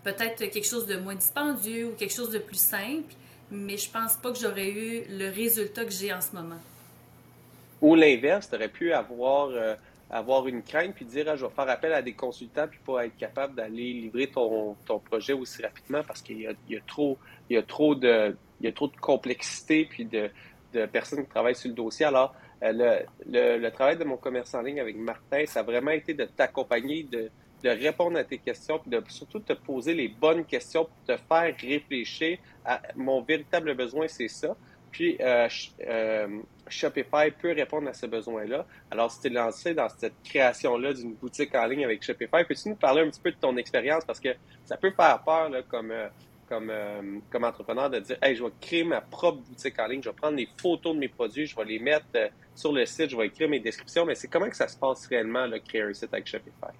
peut-être 0.02 0.38
quelque 0.38 0.66
chose 0.66 0.86
de 0.86 0.96
moins 0.96 1.14
dispendieux 1.14 1.86
ou 1.86 1.90
quelque 1.92 2.14
chose 2.14 2.30
de 2.30 2.38
plus 2.38 2.60
simple, 2.60 3.12
mais 3.50 3.76
je 3.76 3.90
pense 3.90 4.14
pas 4.14 4.32
que 4.32 4.38
j'aurais 4.38 4.70
eu 4.70 5.04
le 5.08 5.30
résultat 5.30 5.84
que 5.84 5.90
j'ai 5.90 6.12
en 6.12 6.20
ce 6.20 6.34
moment. 6.34 6.60
Ou 7.80 7.94
l'inverse, 7.94 8.48
tu 8.48 8.56
aurais 8.56 8.68
pu 8.68 8.92
avoir, 8.92 9.48
euh, 9.48 9.74
avoir 10.10 10.46
une 10.46 10.62
crainte 10.62 10.94
puis 10.94 11.04
dire 11.04 11.26
ah, 11.28 11.36
je 11.36 11.44
vais 11.44 11.52
faire 11.52 11.68
appel 11.68 11.92
à 11.92 12.02
des 12.02 12.12
consultants 12.12 12.68
puis 12.68 12.78
pas 12.84 13.06
être 13.06 13.16
capable 13.16 13.54
d'aller 13.54 13.92
livrer 13.92 14.26
ton, 14.26 14.76
ton, 14.84 14.98
projet 14.98 15.32
aussi 15.32 15.62
rapidement 15.62 16.02
parce 16.06 16.20
qu'il 16.20 16.40
y 16.40 16.46
a, 16.46 16.80
trop, 16.86 17.18
il 17.48 17.54
y 17.54 17.58
a 17.58 17.62
trop 17.62 17.94
de 17.94 18.36
il 18.60 18.66
y 18.66 18.68
a 18.68 18.72
trop 18.72 18.88
de 18.88 18.96
complexité 18.96 19.86
puis 19.86 20.04
de, 20.04 20.30
de 20.74 20.84
personnes 20.86 21.24
qui 21.24 21.30
travaillent 21.30 21.54
sur 21.54 21.70
le 21.70 21.74
dossier. 21.74 22.04
Alors, 22.04 22.34
euh, 22.62 22.72
le, 22.72 23.06
le, 23.32 23.58
le, 23.58 23.70
travail 23.70 23.96
de 23.96 24.04
mon 24.04 24.18
commerce 24.18 24.52
en 24.52 24.60
ligne 24.60 24.80
avec 24.80 24.96
Martin, 24.96 25.46
ça 25.46 25.60
a 25.60 25.62
vraiment 25.62 25.92
été 25.92 26.12
de 26.12 26.26
t'accompagner, 26.26 27.04
de, 27.04 27.30
de 27.62 27.68
répondre 27.68 28.18
à 28.18 28.24
tes 28.24 28.38
questions, 28.38 28.78
puis 28.78 28.90
de 28.90 29.02
surtout 29.08 29.40
te 29.40 29.52
poser 29.52 29.94
les 29.94 30.08
bonnes 30.08 30.44
questions 30.44 30.84
pour 30.84 31.16
te 31.16 31.20
faire 31.28 31.54
réfléchir 31.60 32.38
à 32.64 32.80
mon 32.96 33.22
véritable 33.22 33.74
besoin, 33.74 34.08
c'est 34.08 34.28
ça. 34.28 34.56
Puis 34.90 35.16
euh, 35.20 35.48
euh, 35.86 36.40
Shopify 36.68 37.30
peut 37.40 37.52
répondre 37.52 37.88
à 37.88 37.92
ce 37.92 38.06
besoin-là. 38.06 38.66
Alors, 38.90 39.10
si 39.10 39.20
tu 39.20 39.26
es 39.28 39.30
lancé 39.30 39.74
dans 39.74 39.88
cette 39.88 40.20
création-là 40.24 40.92
d'une 40.92 41.14
boutique 41.14 41.54
en 41.54 41.66
ligne 41.66 41.84
avec 41.84 42.02
Shopify, 42.02 42.44
peux-tu 42.46 42.70
nous 42.70 42.76
parler 42.76 43.02
un 43.02 43.10
petit 43.10 43.20
peu 43.20 43.30
de 43.30 43.36
ton 43.36 43.56
expérience? 43.56 44.04
Parce 44.04 44.20
que 44.20 44.30
ça 44.64 44.76
peut 44.76 44.90
faire 44.90 45.22
peur 45.22 45.48
là, 45.48 45.62
comme, 45.62 45.92
euh, 45.92 46.08
comme, 46.48 46.72
comme 47.30 47.44
entrepreneur 47.44 47.88
de 47.88 48.00
dire 48.00 48.18
Hey, 48.20 48.34
je 48.34 48.42
vais 48.42 48.50
créer 48.60 48.84
ma 48.84 49.00
propre 49.00 49.38
boutique 49.42 49.78
en 49.78 49.86
ligne, 49.86 50.02
je 50.02 50.08
vais 50.08 50.16
prendre 50.16 50.36
les 50.36 50.48
photos 50.60 50.94
de 50.94 50.98
mes 50.98 51.08
produits, 51.08 51.46
je 51.46 51.54
vais 51.54 51.64
les 51.64 51.78
mettre 51.78 52.06
sur 52.54 52.72
le 52.72 52.84
site, 52.84 53.10
je 53.10 53.16
vais 53.16 53.26
écrire 53.26 53.48
mes 53.48 53.60
descriptions, 53.60 54.04
mais 54.04 54.16
c'est 54.16 54.28
comment 54.28 54.48
que 54.48 54.56
ça 54.56 54.66
se 54.66 54.76
passe 54.76 55.06
réellement, 55.06 55.46
là, 55.46 55.60
créer 55.60 55.82
un 55.82 55.92
site 55.92 56.12
avec 56.12 56.26
Shopify? 56.26 56.74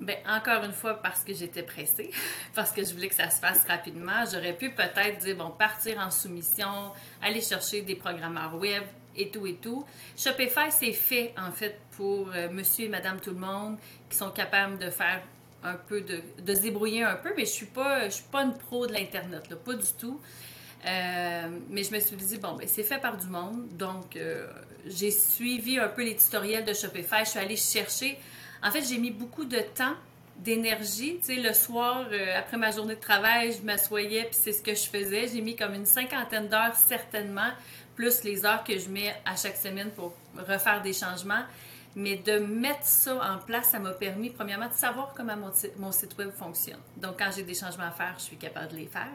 Bien, 0.00 0.16
encore 0.28 0.64
une 0.64 0.72
fois, 0.72 1.00
parce 1.00 1.22
que 1.22 1.32
j'étais 1.32 1.62
pressée, 1.62 2.10
parce 2.54 2.72
que 2.72 2.84
je 2.84 2.92
voulais 2.92 3.08
que 3.08 3.14
ça 3.14 3.30
se 3.30 3.38
fasse 3.38 3.64
rapidement, 3.64 4.24
j'aurais 4.30 4.54
pu 4.54 4.70
peut-être 4.70 5.18
dire, 5.18 5.36
bon, 5.36 5.50
partir 5.50 5.98
en 5.98 6.10
soumission, 6.10 6.92
aller 7.22 7.40
chercher 7.40 7.82
des 7.82 7.94
programmeurs 7.94 8.56
web 8.56 8.82
et 9.16 9.30
tout 9.30 9.46
et 9.46 9.54
tout. 9.54 9.84
Shopify, 10.16 10.70
c'est 10.70 10.92
fait, 10.92 11.32
en 11.38 11.52
fait, 11.52 11.78
pour 11.92 12.30
euh, 12.34 12.50
monsieur 12.50 12.86
et 12.86 12.88
madame 12.88 13.20
tout 13.20 13.30
le 13.30 13.38
monde 13.38 13.78
qui 14.10 14.16
sont 14.16 14.30
capables 14.30 14.78
de 14.78 14.90
faire 14.90 15.22
un 15.62 15.74
peu, 15.74 16.00
de, 16.00 16.20
de 16.42 16.54
se 16.54 16.60
débrouiller 16.60 17.04
un 17.04 17.16
peu, 17.16 17.32
mais 17.36 17.44
je 17.44 17.52
suis 17.52 17.66
pas, 17.66 18.06
je 18.06 18.14
suis 18.14 18.24
pas 18.24 18.42
une 18.42 18.56
pro 18.56 18.86
de 18.86 18.92
l'Internet, 18.92 19.54
pas 19.64 19.74
du 19.74 19.92
tout. 19.98 20.20
Euh, 20.86 21.48
mais 21.70 21.82
je 21.82 21.92
me 21.92 22.00
suis 22.00 22.16
dit, 22.16 22.38
bon, 22.38 22.54
ben, 22.54 22.68
c'est 22.68 22.82
fait 22.82 22.98
par 22.98 23.16
du 23.16 23.26
monde. 23.26 23.68
Donc, 23.76 24.16
euh, 24.16 24.46
j'ai 24.86 25.10
suivi 25.10 25.78
un 25.78 25.88
peu 25.88 26.04
les 26.04 26.16
tutoriels 26.16 26.64
de 26.64 26.74
Shopify. 26.74 27.20
Je 27.24 27.30
suis 27.30 27.38
allée 27.38 27.56
chercher 27.56 28.18
en 28.64 28.70
fait, 28.70 28.82
j'ai 28.82 28.98
mis 28.98 29.10
beaucoup 29.10 29.44
de 29.44 29.58
temps, 29.58 29.94
d'énergie. 30.38 31.18
Tu 31.18 31.34
sais, 31.34 31.36
le 31.36 31.52
soir, 31.52 32.06
euh, 32.10 32.38
après 32.38 32.56
ma 32.56 32.70
journée 32.70 32.96
de 32.96 33.00
travail, 33.00 33.52
je 33.52 33.64
m'assoyais, 33.64 34.24
puis 34.24 34.36
c'est 34.38 34.52
ce 34.52 34.62
que 34.62 34.74
je 34.74 34.82
faisais. 34.82 35.28
J'ai 35.28 35.40
mis 35.40 35.56
comme 35.56 35.74
une 35.74 35.86
cinquantaine 35.86 36.48
d'heures, 36.48 36.74
certainement, 36.74 37.50
plus 37.94 38.24
les 38.24 38.44
heures 38.44 38.64
que 38.64 38.78
je 38.78 38.88
mets 38.88 39.14
à 39.24 39.36
chaque 39.36 39.56
semaine 39.56 39.90
pour 39.90 40.14
refaire 40.36 40.82
des 40.82 40.92
changements. 40.92 41.44
Mais 41.96 42.16
de 42.16 42.38
mettre 42.38 42.84
ça 42.84 43.14
en 43.14 43.38
place, 43.38 43.66
ça 43.66 43.78
m'a 43.78 43.92
permis, 43.92 44.30
premièrement, 44.30 44.66
de 44.66 44.74
savoir 44.74 45.12
comment 45.16 45.36
mon, 45.36 45.92
site 45.92 46.18
web 46.18 46.32
fonctionne. 46.32 46.80
Donc, 46.96 47.20
quand 47.20 47.30
j'ai 47.36 47.44
des 47.44 47.54
changements 47.54 47.84
à 47.84 47.92
faire, 47.92 48.14
je 48.18 48.24
suis 48.24 48.36
capable 48.36 48.72
de 48.72 48.78
les 48.78 48.86
faire. 48.86 49.06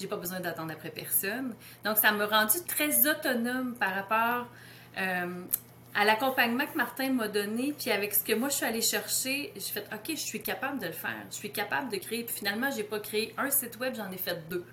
J'ai 0.00 0.06
pas 0.06 0.16
besoin 0.16 0.40
d'attendre 0.40 0.72
après 0.72 0.88
personne. 0.88 1.54
Donc, 1.84 1.98
ça 1.98 2.10
m'a 2.10 2.24
rendu 2.24 2.56
très 2.66 3.06
autonome 3.06 3.74
par 3.74 3.94
rapport 3.94 4.46
euh, 4.96 5.44
à 5.94 6.04
l'accompagnement 6.04 6.66
que 6.66 6.76
Martin 6.76 7.10
m'a 7.10 7.28
donné, 7.28 7.74
puis 7.78 7.90
avec 7.90 8.14
ce 8.14 8.24
que 8.24 8.32
moi 8.32 8.48
je 8.48 8.54
suis 8.54 8.64
allée 8.64 8.80
chercher, 8.80 9.52
j'ai 9.54 9.60
fait 9.60 9.86
OK, 9.92 10.10
je 10.10 10.16
suis 10.16 10.42
capable 10.42 10.78
de 10.78 10.86
le 10.86 10.92
faire. 10.92 11.24
Je 11.30 11.36
suis 11.36 11.52
capable 11.52 11.90
de 11.90 11.96
créer. 11.96 12.24
Puis 12.24 12.36
finalement, 12.36 12.70
j'ai 12.74 12.84
pas 12.84 12.98
créé 12.98 13.34
un 13.36 13.50
site 13.50 13.78
web, 13.78 13.94
j'en 13.94 14.10
ai 14.10 14.16
fait 14.16 14.48
deux. 14.48 14.64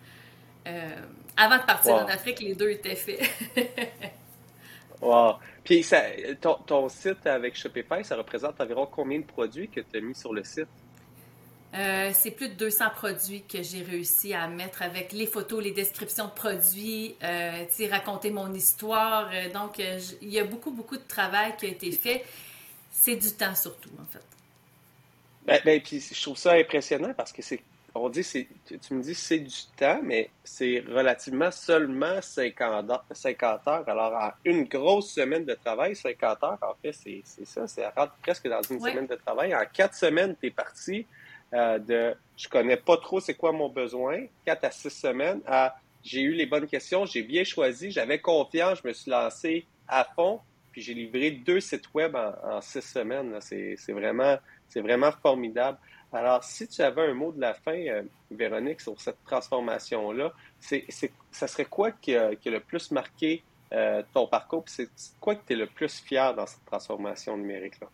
Euh, 0.67 0.89
avant 1.35 1.57
de 1.57 1.63
partir 1.63 1.95
en 1.95 2.07
Afrique, 2.07 2.39
les 2.39 2.55
deux 2.55 2.69
étaient 2.69 2.95
faits. 2.95 3.21
wow. 5.01 5.35
Puis 5.63 5.83
ça, 5.83 6.03
ton, 6.39 6.55
ton, 6.65 6.89
site 6.89 7.25
avec 7.27 7.55
Shopify, 7.55 8.03
ça 8.03 8.15
représente 8.15 8.59
environ 8.61 8.87
combien 8.89 9.19
de 9.19 9.25
produits 9.25 9.69
que 9.69 9.81
tu 9.81 9.97
as 9.97 10.01
mis 10.01 10.15
sur 10.15 10.33
le 10.33 10.43
site? 10.43 10.67
Euh, 11.75 12.09
c'est 12.13 12.31
plus 12.31 12.49
de 12.49 12.55
200 12.55 12.85
produits 12.95 13.43
que 13.43 13.61
j'ai 13.61 13.83
réussi 13.83 14.33
à 14.33 14.47
mettre 14.47 14.81
avec 14.81 15.11
les 15.11 15.27
photos, 15.27 15.63
les 15.63 15.71
descriptions 15.71 16.25
de 16.25 16.31
produits, 16.31 17.15
euh, 17.23 17.65
raconter 17.91 18.31
mon 18.31 18.51
histoire. 18.53 19.29
Euh, 19.31 19.49
donc, 19.51 19.79
euh, 19.79 19.99
il 20.21 20.29
y 20.29 20.39
a 20.39 20.45
beaucoup, 20.45 20.71
beaucoup 20.71 20.97
de 20.97 21.07
travail 21.07 21.55
qui 21.57 21.67
a 21.67 21.69
été 21.69 21.91
fait. 21.91 22.25
C'est 22.91 23.15
du 23.15 23.31
temps 23.31 23.53
surtout, 23.53 23.91
en 24.01 24.05
fait. 24.05 24.23
Ben, 25.45 25.59
ben, 25.63 25.79
puis 25.81 25.99
je 25.99 26.21
trouve 26.21 26.37
ça 26.37 26.53
impressionnant 26.53 27.13
parce 27.15 27.31
que 27.31 27.41
c'est 27.41 27.61
on 27.95 28.09
dit, 28.09 28.23
tu 28.23 28.93
me 28.93 29.01
dis 29.01 29.15
c'est 29.15 29.39
du 29.39 29.61
temps, 29.75 29.99
mais 30.03 30.29
c'est 30.43 30.83
relativement 30.87 31.51
seulement 31.51 32.21
50 32.21 32.89
heures, 32.89 33.05
50 33.11 33.67
heures. 33.67 33.89
Alors, 33.89 34.13
en 34.13 34.31
une 34.45 34.65
grosse 34.65 35.11
semaine 35.11 35.45
de 35.45 35.53
travail, 35.53 35.95
50 35.95 36.43
heures, 36.43 36.57
en 36.61 36.75
fait, 36.81 36.93
c'est 36.93 37.23
ça, 37.45 37.67
c'est 37.67 37.83
presque 38.21 38.47
dans 38.47 38.61
une 38.61 38.79
semaine 38.79 39.07
de 39.07 39.15
travail. 39.15 39.55
En 39.55 39.63
quatre 39.71 39.95
semaines, 39.95 40.35
tu 40.39 40.47
es 40.47 40.51
parti 40.51 41.05
euh, 41.53 41.79
de 41.79 42.15
je 42.37 42.47
connais 42.47 42.77
pas 42.77 42.97
trop 42.97 43.19
c'est 43.19 43.33
quoi 43.33 43.51
mon 43.51 43.69
besoin, 43.69 44.25
quatre 44.45 44.63
à 44.63 44.71
six 44.71 44.89
semaines, 44.89 45.41
à 45.45 45.75
j'ai 46.03 46.21
eu 46.21 46.31
les 46.31 46.45
bonnes 46.45 46.67
questions, 46.67 47.05
j'ai 47.05 47.23
bien 47.23 47.43
choisi, 47.43 47.91
j'avais 47.91 48.19
confiance, 48.19 48.79
je 48.81 48.87
me 48.87 48.93
suis 48.93 49.11
lancé 49.11 49.65
à 49.87 50.05
fond, 50.05 50.39
puis 50.71 50.81
j'ai 50.81 50.93
livré 50.93 51.31
deux 51.31 51.59
sites 51.59 51.93
web 51.93 52.15
en, 52.15 52.61
six 52.61 52.81
semaines. 52.81 53.37
C'est 53.41 53.91
vraiment, 53.91 54.37
vraiment 54.75 55.11
formidable. 55.11 55.77
Alors, 56.11 56.43
si 56.43 56.67
tu 56.67 56.81
avais 56.81 57.03
un 57.03 57.13
mot 57.13 57.31
de 57.31 57.41
la 57.41 57.53
fin, 57.53 57.75
euh, 57.75 58.01
Véronique, 58.31 58.81
sur 58.81 58.99
cette 58.99 59.23
transformation-là, 59.25 60.33
ça 60.59 61.47
serait 61.47 61.65
quoi 61.65 61.91
qui 61.91 62.15
a, 62.15 62.31
le 62.31 62.59
plus 62.59 62.91
marqué 62.91 63.43
euh, 63.73 64.01
ton 64.13 64.25
parcours? 64.25 64.63
C'est 64.67 64.89
quoi 65.19 65.35
que 65.35 65.45
tu 65.45 65.53
es 65.53 65.55
le 65.55 65.67
plus 65.67 65.99
fier 65.99 66.33
dans 66.33 66.47
cette 66.47 66.65
transformation 66.65 67.37
numérique-là? 67.37 67.89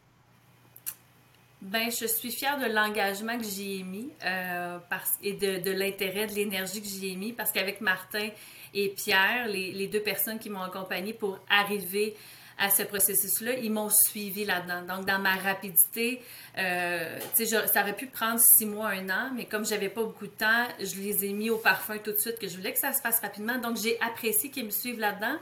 Ben, 1.66 1.90
je 1.90 2.06
suis 2.06 2.32
fière 2.32 2.60
de 2.60 2.68
l'engagement 2.68 3.40
que 3.40 3.44
j'y 3.44 3.80
ai 3.80 3.84
mis 3.84 4.12
euh, 4.24 4.78
et 5.24 5.34
de, 5.34 5.72
l'intérêt, 5.72 6.28
de 6.28 6.34
l'énergie 6.34 6.80
que 6.80 6.88
j'y 6.88 7.12
ai 7.12 7.16
mis 7.16 7.34
parce 7.34 7.52
qu'avec 7.52 7.82
Martin 7.82 8.30
et 8.76 8.90
Pierre, 8.90 9.48
les, 9.48 9.88
deux 9.88 10.02
personnes 10.02 10.38
qui 10.38 10.52
m'ont 10.52 10.62
accompagné 10.62 11.14
pour 11.14 11.40
arriver 11.50 12.16
à 12.60 12.70
ce 12.70 12.84
processus-là, 12.84 13.54
ils 13.54 13.72
m'ont 13.72 13.90
suivi 13.90 14.46
là-dedans. 14.46 14.98
Donc, 14.98 15.08
dans 15.08 15.18
ma 15.18 15.36
rapidité, 15.38 16.22
euh, 16.60 17.20
ça 17.34 17.82
aurait 17.82 17.96
pu 17.96 18.06
prendre 18.06 18.40
six 18.40 18.68
mois, 18.68 18.90
un 18.90 19.10
an, 19.10 19.32
mais 19.36 19.46
comme 19.46 19.66
j'avais 19.66 19.90
pas 19.90 20.04
beaucoup 20.04 20.28
de 20.28 20.32
temps, 20.34 20.68
je 20.80 21.02
les 21.02 21.26
ai 21.26 21.34
mis 21.34 21.50
au 21.50 21.58
parfum 21.58 21.98
tout 21.98 22.12
de 22.12 22.18
suite, 22.18 22.38
que 22.38 22.48
je 22.48 22.58
voulais 22.58 22.74
que 22.74 22.80
ça 22.80 22.94
se 22.94 23.02
fasse 23.02 23.22
rapidement. 23.22 23.58
Donc, 23.58 23.78
j'ai 23.78 24.00
apprécié 24.02 24.52
qu'ils 24.52 24.66
me 24.66 24.70
suivent 24.70 25.00
là-dedans. 25.00 25.38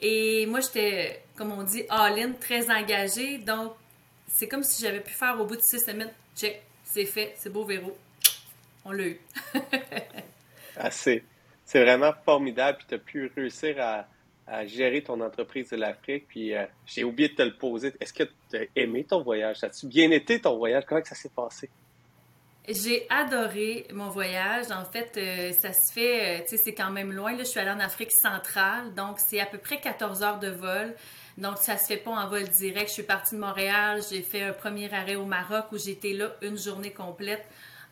Et 0.00 0.44
moi, 0.46 0.58
j'étais, 0.58 1.22
comme 1.36 1.52
on 1.52 1.62
dit, 1.62 1.84
all-in, 1.88 2.32
très 2.32 2.68
engagée. 2.68 3.38
Donc, 3.38 3.74
c'est 4.34 4.48
comme 4.48 4.62
si 4.62 4.82
j'avais 4.82 5.00
pu 5.00 5.12
faire 5.12 5.40
au 5.40 5.44
bout 5.46 5.56
de 5.56 5.62
six 5.62 5.80
semaines, 5.80 6.12
check, 6.36 6.62
c'est 6.84 7.04
fait, 7.04 7.34
c'est 7.36 7.50
beau, 7.50 7.64
Véro. 7.64 7.96
On 8.84 8.92
l'a 8.92 9.04
eu. 9.04 9.20
ah, 10.76 10.90
c'est 10.90 11.22
vraiment 11.74 12.12
formidable. 12.24 12.78
Puis 12.78 12.86
tu 12.88 12.94
as 12.94 12.98
pu 12.98 13.32
réussir 13.36 13.76
à, 13.80 14.06
à 14.46 14.66
gérer 14.66 15.02
ton 15.02 15.20
entreprise 15.20 15.70
de 15.70 15.76
l'Afrique. 15.76 16.26
Puis 16.28 16.54
euh, 16.54 16.64
j'ai 16.86 17.04
oublié 17.04 17.28
de 17.28 17.34
te 17.34 17.42
le 17.42 17.56
poser. 17.56 17.92
Est-ce 18.00 18.12
que 18.12 18.24
tu 18.50 18.56
as 18.56 18.64
aimé 18.74 19.04
ton 19.04 19.22
voyage? 19.22 19.62
As-tu 19.62 19.86
bien 19.86 20.10
été 20.10 20.40
ton 20.40 20.56
voyage? 20.56 20.84
Comment 20.86 21.04
ça 21.04 21.14
s'est 21.14 21.30
passé? 21.34 21.70
J'ai 22.68 23.06
adoré 23.10 23.86
mon 23.92 24.08
voyage. 24.08 24.70
En 24.70 24.84
fait, 24.84 25.12
euh, 25.16 25.52
ça 25.52 25.72
se 25.72 25.92
fait, 25.92 26.40
euh, 26.40 26.42
tu 26.44 26.56
sais, 26.56 26.62
c'est 26.64 26.74
quand 26.74 26.90
même 26.90 27.12
loin. 27.12 27.32
Là, 27.32 27.38
je 27.38 27.48
suis 27.48 27.58
allée 27.58 27.72
en 27.72 27.80
Afrique 27.80 28.12
centrale, 28.12 28.94
donc 28.94 29.18
c'est 29.18 29.40
à 29.40 29.46
peu 29.46 29.58
près 29.58 29.80
14 29.80 30.22
heures 30.22 30.38
de 30.38 30.48
vol. 30.48 30.94
Donc, 31.38 31.58
ça 31.58 31.76
se 31.76 31.86
fait 31.86 31.96
pas 31.96 32.12
en 32.12 32.28
vol 32.28 32.44
direct. 32.44 32.88
Je 32.88 32.94
suis 32.94 33.02
partie 33.02 33.34
de 33.34 33.40
Montréal, 33.40 34.00
j'ai 34.08 34.22
fait 34.22 34.42
un 34.42 34.52
premier 34.52 34.92
arrêt 34.94 35.16
au 35.16 35.24
Maroc 35.24 35.66
où 35.72 35.78
j'étais 35.78 36.12
là 36.12 36.36
une 36.40 36.56
journée 36.56 36.92
complète. 36.92 37.44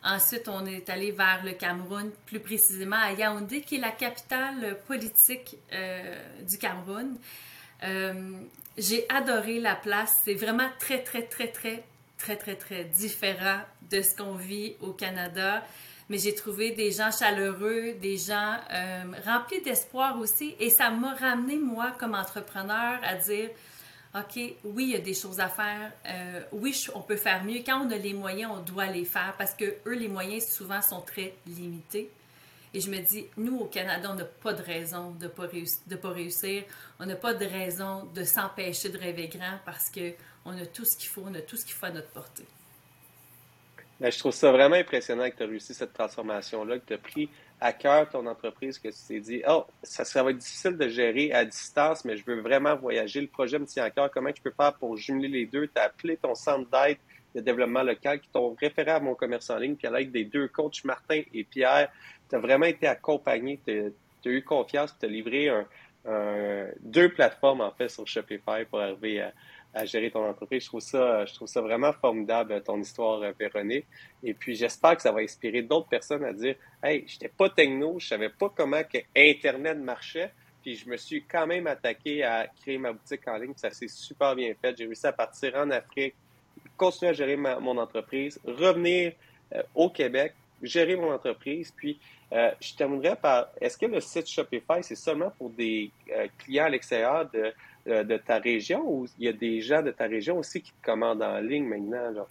Ensuite, 0.04 0.48
on 0.48 0.64
est 0.64 0.88
allé 0.88 1.10
vers 1.10 1.42
le 1.44 1.52
Cameroun, 1.52 2.10
plus 2.26 2.40
précisément 2.40 2.96
à 2.96 3.12
Yaoundé, 3.12 3.62
qui 3.62 3.76
est 3.76 3.80
la 3.80 3.90
capitale 3.90 4.78
politique 4.86 5.56
euh, 5.72 6.16
du 6.48 6.58
Cameroun. 6.58 7.16
J'ai 8.78 9.04
adoré 9.10 9.58
la 9.58 9.74
place. 9.74 10.12
C'est 10.24 10.34
vraiment 10.34 10.68
très, 10.78 11.02
très, 11.02 11.22
très, 11.22 11.48
très, 11.48 11.82
très, 12.20 12.36
très, 12.36 12.56
très 12.56 12.84
différent 12.84 13.60
de 13.90 14.02
ce 14.02 14.14
qu'on 14.14 14.34
vit 14.34 14.76
au 14.80 14.92
Canada. 14.92 15.64
Mais 16.08 16.18
j'ai 16.18 16.34
trouvé 16.34 16.72
des 16.72 16.92
gens 16.92 17.10
chaleureux, 17.10 17.94
des 18.00 18.18
gens 18.18 18.56
euh, 18.72 19.02
remplis 19.24 19.62
d'espoir 19.62 20.18
aussi. 20.18 20.54
Et 20.58 20.70
ça 20.70 20.90
m'a 20.90 21.14
ramené, 21.14 21.56
moi, 21.56 21.92
comme 21.98 22.14
entrepreneur, 22.14 22.98
à 23.02 23.14
dire 23.14 23.48
OK, 24.14 24.40
oui, 24.64 24.84
il 24.84 24.90
y 24.90 24.96
a 24.96 25.00
des 25.00 25.14
choses 25.14 25.38
à 25.38 25.48
faire. 25.48 25.92
Euh, 26.06 26.42
oui, 26.52 26.76
on 26.94 27.00
peut 27.00 27.16
faire 27.16 27.44
mieux. 27.44 27.60
Quand 27.64 27.86
on 27.86 27.90
a 27.90 27.96
les 27.96 28.12
moyens, 28.12 28.50
on 28.56 28.60
doit 28.60 28.86
les 28.86 29.04
faire 29.04 29.34
parce 29.38 29.54
que 29.54 29.76
eux, 29.86 29.94
les 29.94 30.08
moyens, 30.08 30.46
souvent, 30.48 30.82
sont 30.82 31.00
très 31.00 31.34
limités. 31.46 32.10
Et 32.74 32.80
je 32.80 32.90
me 32.90 32.98
dis, 32.98 33.26
nous, 33.36 33.58
au 33.58 33.64
Canada, 33.66 34.10
on 34.12 34.14
n'a 34.14 34.24
pas 34.24 34.52
de 34.52 34.62
raison 34.62 35.10
de 35.12 35.24
ne 35.24 35.96
pas, 35.96 36.08
réussir. 36.10 36.64
On 36.98 37.06
n'a 37.06 37.16
pas 37.16 37.34
de 37.34 37.44
raison 37.44 38.04
de 38.14 38.24
s'empêcher 38.24 38.90
de 38.90 38.98
rêver 38.98 39.28
grand 39.28 39.58
parce 39.64 39.90
qu'on 40.44 40.58
a 40.58 40.66
tout 40.66 40.84
ce 40.84 40.96
qu'il 40.96 41.08
faut, 41.08 41.22
on 41.26 41.34
a 41.34 41.40
tout 41.40 41.56
ce 41.56 41.64
qu'il 41.64 41.74
faut 41.74 41.86
à 41.86 41.90
notre 41.90 42.10
portée. 42.10 42.46
Ben, 44.00 44.10
je 44.10 44.18
trouve 44.18 44.32
ça 44.32 44.50
vraiment 44.50 44.76
impressionnant 44.76 45.28
que 45.28 45.36
tu 45.36 45.42
as 45.42 45.46
réussi 45.46 45.74
cette 45.74 45.92
transformation-là, 45.92 46.78
que 46.78 46.86
tu 46.86 46.94
as 46.94 46.98
pris 46.98 47.28
à 47.60 47.74
cœur 47.74 48.08
ton 48.08 48.26
entreprise, 48.26 48.78
que 48.78 48.88
tu 48.88 48.96
t'es 49.06 49.20
dit, 49.20 49.42
oh, 49.46 49.66
ça, 49.82 50.06
ça, 50.06 50.22
va 50.22 50.30
être 50.30 50.38
difficile 50.38 50.78
de 50.78 50.88
gérer 50.88 51.32
à 51.32 51.44
distance, 51.44 52.06
mais 52.06 52.16
je 52.16 52.24
veux 52.24 52.40
vraiment 52.40 52.74
voyager. 52.76 53.20
Le 53.20 53.26
projet 53.26 53.58
me 53.58 53.66
tient 53.66 53.84
à 53.84 53.90
cœur. 53.90 54.10
Comment 54.10 54.30
je 54.34 54.40
peux 54.40 54.52
faire 54.52 54.72
pour 54.74 54.96
jumeler 54.96 55.28
les 55.28 55.44
deux? 55.44 55.66
Tu 55.66 55.78
as 55.78 55.84
appelé 55.84 56.16
ton 56.16 56.34
centre 56.34 56.70
d'aide 56.70 56.96
de 57.34 57.40
développement 57.42 57.82
local 57.82 58.20
qui 58.20 58.28
t'ont 58.28 58.56
référé 58.58 58.90
à 58.90 59.00
mon 59.00 59.14
commerce 59.14 59.50
en 59.50 59.58
ligne, 59.58 59.76
puis 59.76 59.86
à 59.86 59.90
l'aide 59.90 60.10
des 60.10 60.24
deux 60.24 60.48
coachs, 60.48 60.82
Martin 60.84 61.20
et 61.34 61.44
Pierre, 61.44 61.92
tu 62.28 62.36
as 62.36 62.38
vraiment 62.38 62.66
été 62.66 62.86
accompagné, 62.86 63.60
tu 63.66 63.92
as, 64.24 64.28
eu 64.28 64.42
confiance, 64.42 64.96
tu 64.98 65.06
as 65.06 65.08
livré 65.08 65.50
deux 66.80 67.12
plateformes, 67.12 67.60
en 67.60 67.70
fait, 67.70 67.88
sur 67.88 68.06
Shopify 68.06 68.64
pour 68.68 68.80
arriver 68.80 69.20
à, 69.20 69.32
à 69.72 69.84
gérer 69.84 70.10
ton 70.10 70.26
entreprise. 70.28 70.64
Je 70.64 70.68
trouve 70.68 70.80
ça, 70.80 71.24
je 71.24 71.34
trouve 71.34 71.48
ça 71.48 71.60
vraiment 71.60 71.92
formidable, 71.92 72.60
ton 72.62 72.80
histoire, 72.80 73.22
euh, 73.22 73.32
Véronique. 73.38 73.86
Et 74.22 74.34
puis, 74.34 74.54
j'espère 74.54 74.96
que 74.96 75.02
ça 75.02 75.12
va 75.12 75.20
inspirer 75.20 75.62
d'autres 75.62 75.88
personnes 75.88 76.24
à 76.24 76.32
dire, 76.32 76.56
hey, 76.82 77.04
j'étais 77.06 77.28
pas 77.28 77.48
techno, 77.48 77.98
je 77.98 78.08
savais 78.08 78.30
pas 78.30 78.52
comment 78.54 78.82
que 78.82 78.98
Internet 79.16 79.78
marchait. 79.78 80.32
Puis 80.62 80.76
je 80.76 80.88
me 80.88 80.96
suis 80.96 81.24
quand 81.24 81.46
même 81.46 81.66
attaqué 81.66 82.22
à 82.22 82.46
créer 82.46 82.76
ma 82.76 82.92
boutique 82.92 83.26
en 83.26 83.36
ligne. 83.36 83.54
Ça 83.56 83.70
s'est 83.70 83.88
super 83.88 84.34
bien 84.34 84.52
fait. 84.60 84.76
J'ai 84.76 84.84
réussi 84.84 85.06
à 85.06 85.12
partir 85.12 85.54
en 85.56 85.70
Afrique, 85.70 86.14
continuer 86.76 87.10
à 87.10 87.14
gérer 87.14 87.36
mon 87.36 87.78
entreprise, 87.78 88.38
revenir 88.44 89.12
euh, 89.54 89.62
au 89.74 89.88
Québec, 89.88 90.34
gérer 90.62 90.96
mon 90.96 91.12
entreprise. 91.12 91.72
Puis 91.74 91.98
euh, 92.32 92.50
je 92.60 92.74
terminerai 92.74 93.16
par, 93.16 93.48
est-ce 93.58 93.78
que 93.78 93.86
le 93.86 94.00
site 94.00 94.28
Shopify, 94.28 94.82
c'est 94.82 94.96
seulement 94.96 95.30
pour 95.38 95.48
des 95.48 95.90
clients 96.38 96.66
à 96.66 96.68
l'extérieur 96.68 97.30
de 97.30 97.54
euh, 97.90 98.04
de 98.04 98.16
ta 98.16 98.38
région 98.38 98.82
ou 98.86 99.06
il 99.18 99.24
y 99.26 99.28
a 99.28 99.32
des 99.32 99.60
gens 99.60 99.82
de 99.82 99.90
ta 99.90 100.04
région 100.04 100.38
aussi 100.38 100.62
qui 100.62 100.72
commandent 100.82 101.22
en 101.22 101.38
ligne 101.38 101.66
maintenant? 101.66 102.26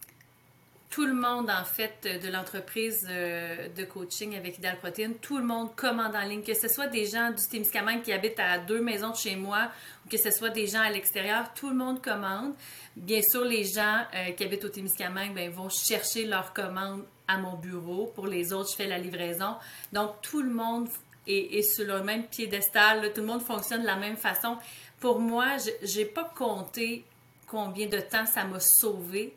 Tout 0.90 1.06
le 1.06 1.14
monde, 1.14 1.52
en 1.52 1.66
fait, 1.66 2.20
de 2.24 2.32
l'entreprise 2.32 3.06
euh, 3.08 3.68
de 3.70 3.84
coaching 3.84 4.36
avec 4.36 4.58
Ideal 4.58 4.78
Protein, 4.80 5.12
tout 5.22 5.38
le 5.38 5.44
monde 5.44 5.76
commande 5.76 6.16
en 6.16 6.24
ligne, 6.24 6.42
que 6.42 6.56
ce 6.56 6.68
soit 6.68 6.88
des 6.88 7.06
gens 7.06 7.30
du 7.30 7.48
Témiscamingue 7.48 8.02
qui 8.02 8.12
habitent 8.12 8.40
à 8.40 8.58
deux 8.58 8.82
maisons 8.82 9.12
de 9.12 9.16
chez 9.16 9.36
moi 9.36 9.70
ou 10.04 10.10
que 10.10 10.18
ce 10.18 10.32
soit 10.32 10.50
des 10.50 10.66
gens 10.66 10.82
à 10.82 10.90
l'extérieur, 10.90 11.54
tout 11.54 11.70
le 11.70 11.76
monde 11.76 12.02
commande. 12.02 12.54
Bien 12.96 13.22
sûr, 13.22 13.46
les 13.46 13.66
gens 13.66 14.04
euh, 14.16 14.32
qui 14.32 14.44
habitent 14.44 14.66
au 14.66 14.70
Témiscamingue 14.70 15.36
ben, 15.36 15.52
vont 15.52 15.70
chercher 15.70 16.26
leur 16.26 16.54
commande 16.54 17.04
à 17.28 17.38
mon 17.38 17.56
bureau. 17.56 18.12
Pour 18.16 18.26
les 18.26 18.52
autres, 18.52 18.72
je 18.72 18.76
fais 18.76 18.88
la 18.88 18.98
livraison. 18.98 19.58
Donc, 19.94 20.22
tout 20.24 20.42
le 20.42 20.50
monde 20.50 20.90
est, 21.28 21.62
sur 21.62 21.86
le 21.86 22.04
même 22.04 22.24
piédestal. 22.24 23.14
Tout 23.14 23.22
le 23.22 23.28
monde 23.28 23.42
fonctionne 23.42 23.82
de 23.82 23.86
la 23.86 23.98
même 23.98 24.18
façon. 24.18 24.58
Pour 25.00 25.20
moi, 25.20 25.58
je 25.58 26.00
n'ai 26.00 26.06
pas 26.06 26.32
compté 26.36 27.06
combien 27.48 27.88
de 27.88 28.00
temps 28.00 28.26
ça 28.26 28.44
m'a 28.44 28.60
sauvé, 28.60 29.34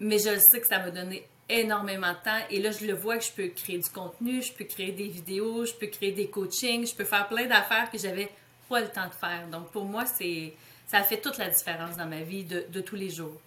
mais 0.00 0.18
je 0.18 0.38
sais 0.38 0.60
que 0.60 0.66
ça 0.66 0.78
m'a 0.78 0.90
donné 0.90 1.26
énormément 1.48 2.10
de 2.10 2.24
temps. 2.24 2.40
Et 2.50 2.60
là, 2.60 2.70
je 2.70 2.86
le 2.86 2.94
vois 2.94 3.18
que 3.18 3.24
je 3.24 3.32
peux 3.32 3.48
créer 3.48 3.78
du 3.78 3.90
contenu, 3.90 4.42
je 4.42 4.52
peux 4.52 4.64
créer 4.64 4.92
des 4.92 5.08
vidéos, 5.08 5.64
je 5.64 5.74
peux 5.74 5.86
créer 5.86 6.12
des 6.12 6.28
coachings, 6.28 6.86
je 6.86 6.94
peux 6.94 7.04
faire 7.04 7.28
plein 7.28 7.46
d'affaires 7.46 7.90
que 7.90 7.98
j'avais 7.98 8.30
pas 8.68 8.80
le 8.80 8.88
temps 8.88 9.06
de 9.06 9.14
faire. 9.14 9.46
Donc, 9.48 9.70
pour 9.70 9.84
moi, 9.84 10.04
ça 10.06 10.98
a 10.98 11.02
fait 11.02 11.20
toute 11.20 11.38
la 11.38 11.48
différence 11.48 11.96
dans 11.96 12.06
ma 12.06 12.22
vie 12.22 12.44
de 12.44 12.80
tous 12.80 12.96
les 12.96 13.10
jours. 13.10 13.40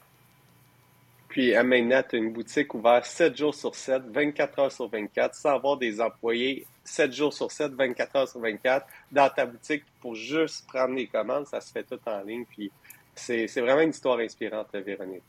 Puis 1.37 1.53
à 1.53 1.59
as 1.59 2.13
une 2.13 2.33
boutique 2.33 2.73
ouverte 2.73 3.05
7 3.05 3.37
jours 3.37 3.53
sur 3.53 3.75
7, 3.75 4.05
24 4.07 4.57
heures 4.57 4.71
sur 4.71 4.89
24, 4.89 5.35
sans 5.35 5.51
avoir 5.51 5.77
des 5.77 6.01
employés 6.01 6.65
7 6.83 7.13
jours 7.13 7.31
sur 7.31 7.51
7, 7.51 7.73
24 7.73 8.15
heures 8.15 8.27
sur 8.27 8.39
24 8.39 8.87
dans 9.11 9.29
ta 9.29 9.45
boutique 9.45 9.83
pour 10.01 10.15
juste 10.15 10.65
prendre 10.65 10.95
les 10.95 11.05
commandes. 11.05 11.45
Ça 11.45 11.61
se 11.61 11.71
fait 11.71 11.83
tout 11.83 11.99
en 12.07 12.21
ligne. 12.23 12.43
Puis 12.49 12.71
c'est 13.13 13.45
vraiment 13.57 13.81
une 13.81 13.91
histoire 13.91 14.17
inspirante, 14.17 14.73
Véronique. 14.73 15.21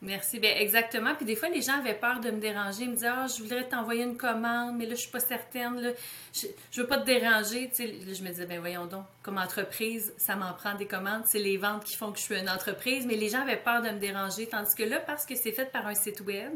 Merci. 0.00 0.38
Bien, 0.38 0.54
exactement. 0.56 1.14
Puis 1.16 1.26
des 1.26 1.34
fois, 1.34 1.48
les 1.48 1.60
gens 1.60 1.78
avaient 1.80 1.94
peur 1.94 2.20
de 2.20 2.30
me 2.30 2.38
déranger. 2.38 2.84
Ils 2.84 2.90
me 2.90 2.94
disaient, 2.94 3.08
ah, 3.08 3.26
je 3.26 3.42
voudrais 3.42 3.64
t'envoyer 3.64 4.04
une 4.04 4.16
commande, 4.16 4.76
mais 4.76 4.86
là, 4.86 4.94
je 4.94 5.00
suis 5.00 5.10
pas 5.10 5.18
certaine. 5.18 5.92
Je, 6.32 6.46
ne 6.46 6.82
veux 6.82 6.86
pas 6.86 6.98
te 6.98 7.06
déranger. 7.06 7.68
Je 7.76 8.22
me 8.22 8.28
disais, 8.28 8.46
ben 8.46 8.60
voyons 8.60 8.86
donc, 8.86 9.04
comme 9.22 9.38
entreprise, 9.38 10.14
ça 10.16 10.36
m'en 10.36 10.52
prend 10.52 10.74
des 10.74 10.86
commandes. 10.86 11.24
C'est 11.26 11.40
les 11.40 11.56
ventes 11.56 11.82
qui 11.82 11.96
font 11.96 12.12
que 12.12 12.18
je 12.18 12.22
suis 12.22 12.38
une 12.38 12.48
entreprise. 12.48 13.06
Mais 13.06 13.16
les 13.16 13.28
gens 13.28 13.42
avaient 13.42 13.56
peur 13.56 13.82
de 13.82 13.88
me 13.90 13.98
déranger. 13.98 14.46
Tandis 14.46 14.74
que 14.76 14.84
là, 14.84 15.00
parce 15.00 15.26
que 15.26 15.34
c'est 15.34 15.52
fait 15.52 15.72
par 15.72 15.84
un 15.88 15.94
site 15.94 16.20
web, 16.20 16.52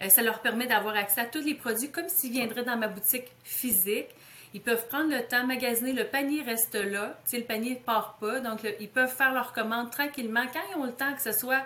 euh, 0.00 0.08
ça 0.08 0.22
leur 0.22 0.40
permet 0.40 0.68
d'avoir 0.68 0.94
accès 0.94 1.22
à 1.22 1.26
tous 1.26 1.42
les 1.42 1.54
produits 1.54 1.90
comme 1.90 2.08
s'ils 2.08 2.30
viendraient 2.30 2.64
dans 2.64 2.76
ma 2.76 2.86
boutique 2.86 3.26
physique. 3.42 4.08
Ils 4.54 4.60
peuvent 4.60 4.86
prendre 4.86 5.10
le 5.10 5.26
temps, 5.26 5.44
magasiner, 5.46 5.94
le 5.94 6.04
panier 6.04 6.42
reste 6.42 6.76
là. 6.76 7.18
Le 7.32 7.40
panier 7.42 7.70
ne 7.70 7.84
part 7.84 8.18
pas. 8.20 8.38
Donc, 8.38 8.60
ils 8.78 8.88
peuvent 8.88 9.12
faire 9.12 9.32
leur 9.32 9.52
commande 9.52 9.90
tranquillement 9.90 10.44
quand 10.52 10.60
ils 10.70 10.80
ont 10.80 10.84
le 10.84 10.92
temps, 10.92 11.12
que 11.14 11.22
ce 11.22 11.32
soit 11.32 11.64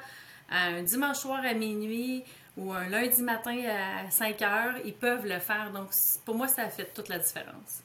un 0.50 0.83
dimanche 0.83 1.19
soir 1.19 1.41
à 1.45 1.55
minuit 1.55 2.25
ou 2.57 2.73
un 2.73 2.88
lundi 2.88 3.23
matin 3.23 3.57
à 3.69 4.11
5 4.11 4.43
heures, 4.43 4.75
ils 4.85 4.95
peuvent 4.95 5.26
le 5.26 5.38
faire. 5.38 5.71
Donc, 5.73 5.91
pour 6.25 6.35
moi, 6.35 6.49
ça 6.49 6.62
a 6.62 6.69
fait 6.69 6.93
toute 6.95 7.09
la 7.09 7.19
différence. 7.19 7.83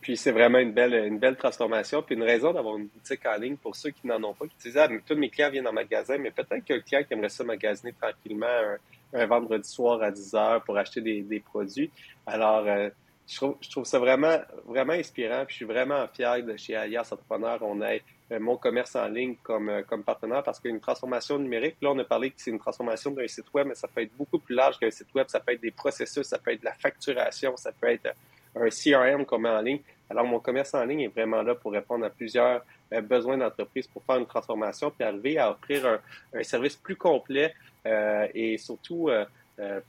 Puis 0.00 0.16
c'est 0.16 0.32
vraiment 0.32 0.58
une 0.58 0.72
belle, 0.72 0.94
une 0.94 1.18
belle 1.18 1.36
transformation, 1.36 2.02
puis 2.02 2.14
une 2.14 2.22
raison 2.22 2.52
d'avoir 2.52 2.76
une 2.76 2.86
boutique 2.86 3.24
en 3.26 3.36
ligne 3.36 3.56
pour 3.56 3.76
ceux 3.76 3.90
qui 3.90 4.06
n'en 4.06 4.22
ont 4.24 4.34
pas, 4.34 4.46
qui 4.46 4.56
disent 4.62 4.76
Ah, 4.76 4.88
tous 5.06 5.14
mes 5.14 5.28
clients 5.28 5.50
viennent 5.50 5.68
en 5.68 5.72
magasin, 5.72 6.18
mais 6.18 6.30
peut-être 6.30 6.64
qu'un 6.64 6.80
client 6.80 7.02
qui 7.04 7.12
aimerait 7.12 7.28
ça 7.28 7.44
magasiner 7.44 7.92
tranquillement 7.92 8.46
un, 9.12 9.26
vendredi 9.26 9.68
soir 9.68 10.02
à 10.02 10.10
10 10.10 10.34
heures 10.34 10.62
pour 10.64 10.76
acheter 10.76 11.00
des, 11.00 11.40
produits. 11.40 11.90
Alors, 12.26 12.64
euh, 12.66 12.90
je, 13.30 13.36
trouve, 13.36 13.56
je 13.60 13.70
trouve 13.70 13.84
ça 13.84 13.98
vraiment, 14.00 14.38
vraiment 14.66 14.92
inspirant, 14.92 15.44
puis 15.46 15.52
je 15.52 15.56
suis 15.58 15.64
vraiment 15.64 16.04
fier 16.08 16.42
de 16.42 16.56
chez 16.56 16.74
Alias 16.74 17.08
Entrepreneur. 17.12 17.58
On 17.62 17.80
a 17.80 17.94
euh, 17.94 18.40
mon 18.40 18.56
commerce 18.56 18.96
en 18.96 19.06
ligne 19.06 19.36
comme, 19.42 19.68
euh, 19.68 19.82
comme 19.82 20.02
partenaire 20.02 20.42
parce 20.42 20.58
qu'il 20.58 20.70
y 20.70 20.72
a 20.72 20.74
une 20.74 20.80
transformation 20.80 21.38
numérique. 21.38 21.76
Là, 21.80 21.90
on 21.92 21.98
a 22.00 22.04
parlé 22.04 22.30
que 22.30 22.36
c'est 22.38 22.50
une 22.50 22.58
transformation 22.58 23.12
d'un 23.12 23.28
site 23.28 23.46
web, 23.54 23.68
mais 23.68 23.76
ça 23.76 23.86
peut 23.86 24.02
être 24.02 24.16
beaucoup 24.16 24.40
plus 24.40 24.56
large 24.56 24.78
qu'un 24.80 24.90
site 24.90 25.14
web. 25.14 25.26
Ça 25.28 25.38
peut 25.38 25.52
être 25.52 25.60
des 25.60 25.70
processus, 25.70 26.26
ça 26.26 26.38
peut 26.38 26.50
être 26.50 26.60
de 26.60 26.64
la 26.64 26.74
facturation, 26.74 27.56
ça 27.56 27.70
peut 27.70 27.88
être 27.88 28.12
un 28.56 28.68
CRM 28.68 29.24
qu'on 29.24 29.38
met 29.38 29.48
en 29.48 29.60
ligne. 29.60 29.80
Alors, 30.08 30.24
mon 30.24 30.40
commerce 30.40 30.74
en 30.74 30.84
ligne 30.84 31.02
est 31.02 31.14
vraiment 31.14 31.42
là 31.42 31.54
pour 31.54 31.70
répondre 31.70 32.04
à 32.04 32.10
plusieurs 32.10 32.64
euh, 32.92 33.00
besoins 33.00 33.38
d'entreprise 33.38 33.86
pour 33.86 34.02
faire 34.02 34.16
une 34.16 34.26
transformation 34.26 34.90
puis 34.90 35.04
arriver 35.06 35.38
à 35.38 35.52
offrir 35.52 36.00
un, 36.34 36.42
service 36.42 36.74
plus 36.74 36.96
complet 36.96 37.54
et 38.34 38.58
surtout 38.58 39.08
euh, 39.08 39.24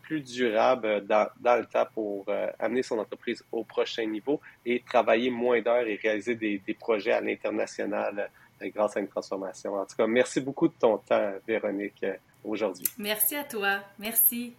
plus 0.01 0.21
durable 0.21 1.05
dans, 1.05 1.29
le 1.57 1.65
temps 1.65 1.87
pour 1.93 2.25
euh, 2.27 2.47
amener 2.59 2.83
son 2.83 2.97
entreprise 2.99 3.43
au 3.51 3.63
prochain 3.63 4.05
niveau 4.05 4.39
et 4.65 4.81
travailler 4.85 5.29
moins 5.29 5.61
d'heures 5.61 5.87
et 5.87 5.95
réaliser 5.95 6.35
des, 6.35 6.75
projets 6.79 7.11
à 7.11 7.21
l'international 7.21 8.29
euh, 8.61 8.69
grâce 8.69 8.97
à 8.97 8.99
une 8.99 9.07
transformation. 9.07 9.75
En 9.75 9.85
tout 9.85 9.95
cas, 9.95 10.07
merci 10.07 10.41
beaucoup 10.41 10.67
de 10.67 10.73
ton 10.79 10.97
temps, 10.97 11.33
Véronique, 11.47 12.05
aujourd'hui. 12.43 12.85
Merci 12.97 13.35
à 13.35 13.43
toi. 13.43 13.79
Merci. 13.99 14.53